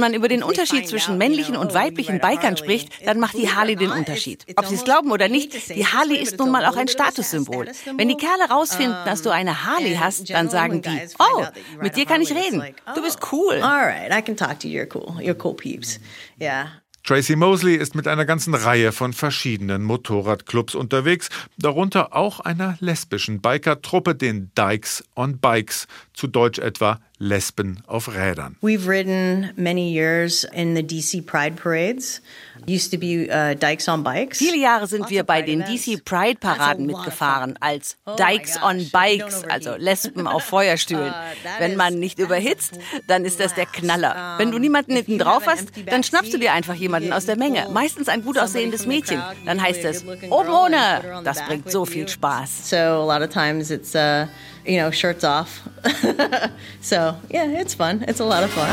man 0.00 0.14
über 0.14 0.28
den 0.28 0.42
Unterschied 0.42 0.88
zwischen 0.88 1.18
männlichen 1.18 1.56
und 1.56 1.74
weiblichen 1.74 2.20
Bikern 2.20 2.56
spricht, 2.56 3.06
dann 3.06 3.20
macht 3.20 3.36
die 3.36 3.50
Harley 3.50 3.76
den 3.76 3.90
Unterschied. 3.90 4.46
Ob 4.56 4.64
sie 4.66 4.76
es 4.76 4.84
glauben 4.84 5.10
oder 5.10 5.28
nicht, 5.28 5.68
die 5.68 5.86
Harley 5.86 6.16
ist 6.16 6.38
nun 6.38 6.50
mal 6.50 6.64
auch 6.64 6.76
ein 6.76 6.88
Statussymbol. 6.88 7.66
Wenn 7.96 8.08
die 8.08 8.16
Kerle 8.16 8.48
rausfinden, 8.50 8.96
dass 9.04 9.20
du 9.22 9.30
eine 9.30 9.66
Harley 9.66 9.96
hast, 9.96 10.30
dann 10.30 10.48
sagen 10.48 10.82
die, 10.82 11.00
oh, 11.18 11.44
mit 11.80 11.96
dir 11.96 12.06
kann 12.06 12.22
ich 12.22 12.30
reden. 12.30 12.62
Du 12.94 13.02
bist 13.02 13.18
cool. 13.32 13.60
All 13.62 13.84
right, 13.84 14.10
I 14.10 14.22
can 14.22 14.36
talk 14.36 14.60
to 14.60 14.68
you. 14.68 14.78
You're 14.78 14.88
cool. 14.94 15.16
You're 15.20 15.36
cool 15.44 15.54
peeps. 15.58 16.00
Yeah. 16.40 16.68
Tracy 17.08 17.36
Mosley 17.36 17.74
ist 17.76 17.94
mit 17.94 18.06
einer 18.06 18.26
ganzen 18.26 18.54
Reihe 18.54 18.92
von 18.92 19.12
verschiedenen 19.12 19.82
Motorradclubs 19.82 20.74
unterwegs, 20.74 21.30
darunter 21.56 22.14
auch 22.14 22.40
einer 22.40 22.76
lesbischen 22.80 23.40
Bikertruppe, 23.40 24.14
den 24.14 24.50
Dykes 24.54 25.04
on 25.16 25.38
Bikes, 25.38 25.86
zu 26.12 26.26
Deutsch 26.26 26.58
etwa 26.58 27.00
Lesben 27.18 27.82
auf 27.86 28.14
Rädern. 28.14 28.56
We've 28.62 28.88
ridden 28.88 29.50
many 29.56 29.90
years 29.92 30.44
in 30.52 30.76
the 30.76 30.82
DC 30.82 31.26
Pride 31.26 31.56
Parades. 31.56 32.20
Used 32.66 32.92
to 32.92 32.98
be 32.98 33.28
uh, 33.30 33.54
Dykes 33.54 33.88
on 33.88 34.04
Bikes. 34.04 34.38
Viele 34.38 34.58
Jahre 34.58 34.86
sind 34.86 35.10
wir 35.10 35.24
bei 35.24 35.42
den 35.42 35.60
DC 35.60 36.04
Pride 36.04 36.38
Paraden 36.38 36.86
mitgefahren 36.86 37.56
als 37.60 37.96
Oh 38.06 38.14
Dykes 38.16 38.62
on 38.62 38.88
Bikes, 38.92 39.42
also 39.44 39.74
Lesben 39.76 40.26
auf 40.26 40.44
Feuerstühlen. 40.44 41.12
Uh, 41.28 41.60
Wenn 41.60 41.76
man 41.76 41.98
nicht 41.98 42.18
überhitzt, 42.18 42.78
dann 43.06 43.24
ist 43.24 43.40
das 43.40 43.54
der 43.54 43.66
Knaller. 43.66 44.34
Wenn 44.38 44.50
du 44.50 44.58
niemanden 44.58 44.92
hinten 44.92 45.18
drauf 45.18 45.44
hast, 45.46 45.68
dann 45.86 46.02
schnappst 46.02 46.32
du 46.32 46.38
dir 46.38 46.52
einfach 46.52 46.74
jemanden 46.74 47.12
aus 47.12 47.26
der 47.26 47.36
Menge, 47.36 47.68
meistens 47.72 48.08
ein 48.08 48.22
gut 48.22 48.38
aussehendes 48.38 48.86
Mädchen. 48.86 49.22
Dann 49.44 49.60
heißt 49.62 49.84
es 49.84 50.04
oben 50.30 50.50
ohne. 50.50 51.22
Das 51.24 51.44
bringt 51.44 51.70
so 51.70 51.84
viel 51.84 52.08
Spaß. 52.08 52.70
So 52.70 52.76
a 52.76 53.18
lot 53.18 53.22
of 53.22 53.32
times 53.32 53.70
it's 53.70 53.94
uh, 53.94 54.26
you 54.68 54.76
know 54.76 54.90
shirts 54.90 55.24
off. 55.24 55.66
so 56.80 57.16
yeah, 57.30 57.60
it's 57.60 57.74
fun. 57.74 58.04
It's 58.06 58.20
a 58.20 58.24
lot 58.24 58.44
of 58.44 58.50
fun. 58.50 58.68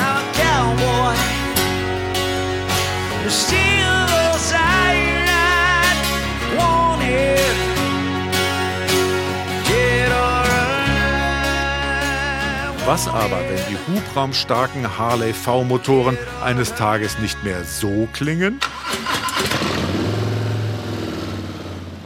Was 12.86 13.08
aber, 13.08 13.40
wenn 13.50 13.58
die 13.68 13.78
hubraumstarken 13.88 14.98
Harley 15.00 15.34
V-Motoren 15.34 16.18
eines 16.44 16.76
Tages 16.76 17.18
nicht 17.18 17.44
mehr 17.44 17.64
so 17.64 18.08
klingen, 18.14 18.60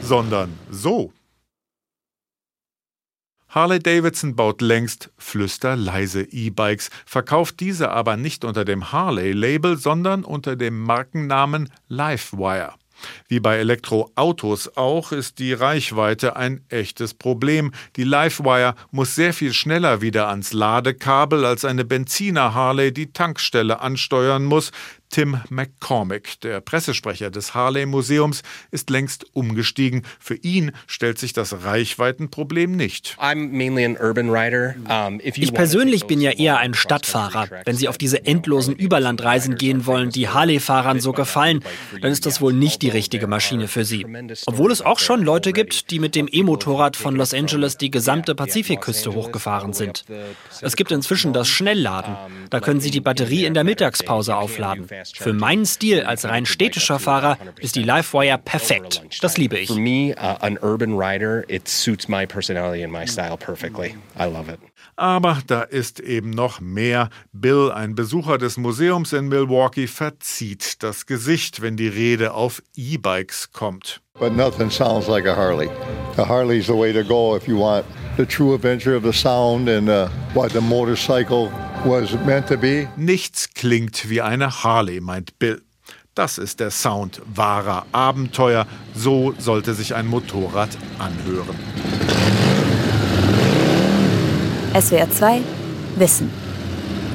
sondern 0.01 0.57
so? 0.71 1.11
Harley 3.49 3.79
Davidson 3.79 4.35
baut 4.35 4.61
längst 4.61 5.09
flüsterleise 5.17 6.21
E-Bikes, 6.21 6.91
verkauft 7.07 7.59
diese 7.59 7.89
aber 7.89 8.15
nicht 8.15 8.45
unter 8.45 8.63
dem 8.63 8.91
Harley-Label, 8.91 9.75
sondern 9.75 10.23
unter 10.23 10.55
dem 10.55 10.79
Markennamen 10.83 11.71
Livewire. 11.87 12.75
Wie 13.27 13.39
bei 13.39 13.57
Elektroautos 13.57 14.75
auch 14.77 15.11
ist 15.11 15.39
die 15.39 15.53
Reichweite 15.53 16.35
ein 16.35 16.63
echtes 16.69 17.13
Problem. 17.13 17.71
Die 17.95 18.03
Livewire 18.03 18.75
muss 18.91 19.15
sehr 19.15 19.33
viel 19.33 19.53
schneller 19.53 20.01
wieder 20.01 20.27
ans 20.27 20.53
Ladekabel 20.53 21.45
als 21.45 21.65
eine 21.65 21.85
Benziner 21.85 22.53
Harley 22.53 22.93
die 22.93 23.11
Tankstelle 23.13 23.79
ansteuern 23.79 24.43
muss. 24.45 24.71
Tim 25.09 25.41
McCormick, 25.49 26.39
der 26.41 26.61
Pressesprecher 26.61 27.31
des 27.31 27.55
Harley 27.55 27.85
Museums, 27.85 28.43
ist 28.69 28.89
längst 28.89 29.25
umgestiegen. 29.33 30.03
Für 30.19 30.35
ihn 30.35 30.71
stellt 30.85 31.17
sich 31.17 31.33
das 31.33 31.63
Reichweitenproblem 31.63 32.75
nicht. 32.75 33.17
Ich 35.23 35.53
persönlich 35.53 36.05
bin 36.05 36.21
ja 36.21 36.31
eher 36.31 36.57
ein 36.59 36.73
Stadtfahrer. 36.75 37.47
Wenn 37.65 37.75
Sie 37.75 37.87
auf 37.87 37.97
diese 37.97 38.25
endlosen 38.25 38.75
Überlandreisen 38.75 39.55
gehen 39.55 39.85
wollen, 39.87 40.11
die 40.11 40.29
Harley-Fahrern 40.29 40.99
so 40.99 41.11
gefallen, 41.11 41.63
dann 42.01 42.11
ist 42.11 42.25
das 42.27 42.39
wohl 42.39 42.53
nicht 42.53 42.81
die 42.83 42.89
richtige 42.89 43.25
Maschine 43.27 43.67
für 43.67 43.85
Sie. 43.85 44.05
Obwohl 44.45 44.71
es 44.71 44.81
auch 44.81 44.99
schon 44.99 45.23
Leute 45.23 45.53
gibt, 45.53 45.89
die 45.89 45.99
mit 45.99 46.15
dem 46.15 46.27
E-Motorrad 46.31 46.95
von 46.95 47.15
Los 47.15 47.33
Angeles 47.33 47.77
die 47.77 47.89
gesamte 47.89 48.35
Pazifikküste 48.35 49.13
hochgefahren 49.13 49.73
sind. 49.73 50.05
Es 50.61 50.75
gibt 50.75 50.91
inzwischen 50.91 51.33
das 51.33 51.47
Schnellladen. 51.47 52.15
Da 52.51 52.59
können 52.59 52.79
Sie 52.79 52.91
die 52.91 53.01
Batterie 53.01 53.45
in 53.45 53.55
der 53.55 53.63
Mittagspause 53.63 54.35
aufladen. 54.35 54.87
Für 55.13 55.33
meinen 55.33 55.65
Stil 55.65 56.03
als 56.03 56.25
rein 56.25 56.45
städtischer 56.45 56.99
Fahrer 56.99 57.37
ist 57.59 57.75
die 57.75 57.83
Livewire 57.83 58.37
perfekt. 58.37 59.01
Das 59.21 59.37
liebe 59.37 59.57
ich. 59.57 59.67
For 59.67 59.77
me, 59.77 60.15
uh, 60.17 60.37
an 60.41 60.57
urban 60.61 60.95
rider, 60.97 61.43
it 61.49 61.67
suits 61.67 62.07
my 62.07 62.25
personality 62.25 62.83
and 62.83 62.91
my 62.91 63.07
style 63.07 63.37
perfectly. 63.37 63.95
I 64.17 64.25
love 64.25 64.51
it. 64.51 64.59
Aber 64.95 65.37
da 65.47 65.61
ist 65.61 66.01
eben 66.01 66.29
noch 66.29 66.59
mehr. 66.59 67.09
Bill, 67.31 67.71
ein 67.71 67.95
Besucher 67.95 68.37
des 68.37 68.57
Museums 68.57 69.13
in 69.13 69.29
Milwaukee, 69.29 69.87
verzieht 69.87 70.83
das 70.83 71.05
Gesicht, 71.05 71.61
wenn 71.61 71.77
die 71.77 71.87
Rede 71.87 72.33
auf 72.33 72.61
E-Bikes 72.75 73.51
kommt. 73.53 74.01
But 74.19 74.33
nothing 74.33 74.69
sounds 74.69 75.07
like 75.07 75.25
a 75.25 75.33
Harley. 75.33 75.69
A 76.17 76.27
Harley's 76.27 76.67
the 76.67 76.73
way 76.73 76.91
to 76.91 77.03
go 77.03 77.37
if 77.37 77.47
you 77.47 77.57
want 77.57 77.85
the 78.17 78.25
true 78.25 78.53
adventure 78.53 78.93
of 78.93 79.03
the 79.03 79.13
sound 79.13 79.69
and 79.69 79.87
uh, 79.87 80.09
what 80.33 80.51
the 80.51 80.59
motorcycle 80.59 81.49
was 81.85 82.13
meant 82.25 82.47
to 82.47 82.57
be. 82.57 82.87
Nichts 82.97 83.53
klingt 83.53 84.09
wie 84.09 84.21
eine 84.21 84.63
Harley, 84.63 84.99
meint 85.01 85.37
Bill. 85.39 85.61
Das 86.15 86.37
ist 86.37 86.59
der 86.59 86.71
Sound 86.71 87.21
wahrer 87.33 87.85
Abenteuer. 87.91 88.65
So 88.93 89.33
sollte 89.37 89.73
sich 89.73 89.95
ein 89.95 90.05
Motorrad 90.05 90.69
anhören. 90.97 91.55
SWR 94.79 95.09
2 95.09 95.41
Wissen. 95.95 96.29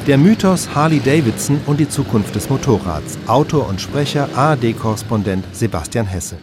Der 0.07 0.19
Mythos 0.19 0.75
Harley 0.75 1.01
Davidson 1.01 1.61
und 1.67 1.81
die 1.81 1.89
Zukunft 1.89 2.35
des 2.35 2.51
Motorrads. 2.51 3.19
Autor 3.27 3.69
und 3.69 3.81
Sprecher 3.81 4.29
ARD-Korrespondent 4.35 5.45
Sebastian 5.53 6.07
Hesse. 6.07 6.39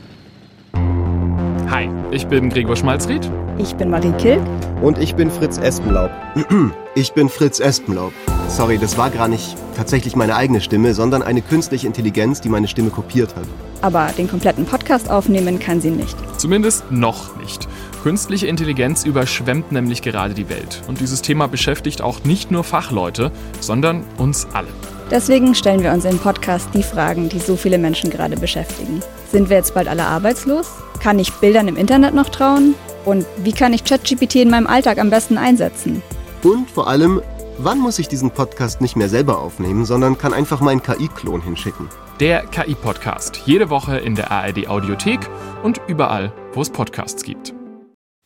Hi, 1.70 1.90
ich 2.12 2.28
bin 2.28 2.50
Gregor 2.50 2.76
Schmalzried. 2.76 3.30
Ich 3.58 3.76
bin 3.76 3.90
Marie 3.90 4.14
Kilk. 4.14 4.42
Und 4.82 4.98
ich 4.98 5.16
bin 5.16 5.30
Fritz 5.30 5.58
Espenlaub. 5.58 6.12
Ich 6.94 7.14
bin 7.14 7.30
Fritz 7.30 7.62
Espenlaub. 7.62 8.12
Sorry, 8.50 8.78
das 8.78 8.98
war 8.98 9.10
gar 9.10 9.30
nicht 9.30 9.56
tatsächlich 9.78 10.18
meine 10.18 10.36
eigene 10.36 10.60
Stimme, 10.60 10.94
sondern 10.94 11.24
eine 11.24 11.42
künstliche 11.42 11.88
Intelligenz, 11.88 12.42
die 12.42 12.50
meine 12.50 12.68
Stimme 12.68 12.90
kopiert 12.90 13.34
hat. 13.38 13.46
Aber 13.82 14.08
den 14.18 14.30
kompletten 14.30 14.66
Podcast 14.66 15.10
aufnehmen 15.10 15.58
kann 15.58 15.80
sie 15.80 15.90
nicht. 15.90 16.18
Zumindest 16.38 16.92
noch 16.92 17.38
nicht. 17.38 17.70
Künstliche 18.04 18.48
Intelligenz 18.48 19.06
überschwemmt 19.06 19.72
nämlich 19.72 20.02
gerade 20.02 20.34
die 20.34 20.50
Welt. 20.50 20.82
Und 20.90 21.00
dieses 21.00 21.22
Thema 21.22 21.48
beschäftigt 21.48 22.02
auch 22.02 22.26
nicht 22.26 22.52
nur 22.52 22.66
Fachleute, 22.66 23.32
sondern 23.62 24.04
uns 24.18 24.46
alle. 24.52 24.68
Deswegen 25.10 25.56
stellen 25.56 25.84
wir 25.84 25.94
uns 25.94 26.04
im 26.04 26.20
Podcast 26.20 26.68
die 26.74 26.84
Fragen, 26.84 27.30
die 27.30 27.40
so 27.40 27.56
viele 27.56 27.78
Menschen 27.78 28.10
gerade 28.10 28.36
beschäftigen. 28.36 29.02
Sind 29.32 29.50
wir 29.50 29.56
jetzt 29.56 29.74
bald 29.74 29.88
alle 29.88 30.04
arbeitslos? 30.04 30.68
Kann 31.02 31.20
ich 31.20 31.32
Bildern 31.32 31.70
im 31.70 31.78
Internet 31.78 32.14
noch 32.14 32.28
trauen? 32.28 32.76
Und 33.06 33.26
wie 33.38 33.54
kann 33.54 33.72
ich 33.72 33.86
ChatGPT 33.86 34.36
in 34.36 34.50
meinem 34.50 34.68
Alltag 34.68 34.98
am 34.98 35.10
besten 35.10 35.38
einsetzen? 35.38 36.04
Und 36.44 36.72
vor 36.72 36.88
allem, 36.88 37.22
wann 37.60 37.80
muss 37.80 38.00
ich 38.00 38.08
diesen 38.08 38.32
Podcast 38.32 38.82
nicht 38.82 38.96
mehr 38.96 39.10
selber 39.10 39.40
aufnehmen, 39.40 39.86
sondern 39.86 40.18
kann 40.18 40.34
einfach 40.34 40.60
meinen 40.60 40.82
KI-Klon 40.82 41.42
hinschicken? 41.42 41.88
Der 42.20 42.46
KI-Podcast. 42.48 43.44
Jede 43.46 43.70
Woche 43.70 43.98
in 43.98 44.16
der 44.16 44.32
ARD 44.32 44.68
Audiothek 44.68 45.20
und 45.64 45.80
überall, 45.88 46.34
wo 46.54 46.62
es 46.62 46.70
Podcasts 46.70 47.24
gibt. 47.24 47.54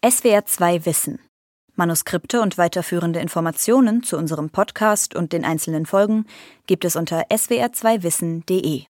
SWR 0.07 0.45
2 0.45 0.85
Wissen. 0.85 1.19
Manuskripte 1.75 2.41
und 2.41 2.57
weiterführende 2.57 3.19
Informationen 3.19 4.01
zu 4.01 4.17
unserem 4.17 4.49
Podcast 4.49 5.13
und 5.13 5.33
den 5.33 5.43
einzelnen 5.43 5.85
Folgen 5.85 6.25
gibt 6.67 6.85
es 6.85 6.95
unter 6.95 7.23
swr2wissen.de. 7.27 8.83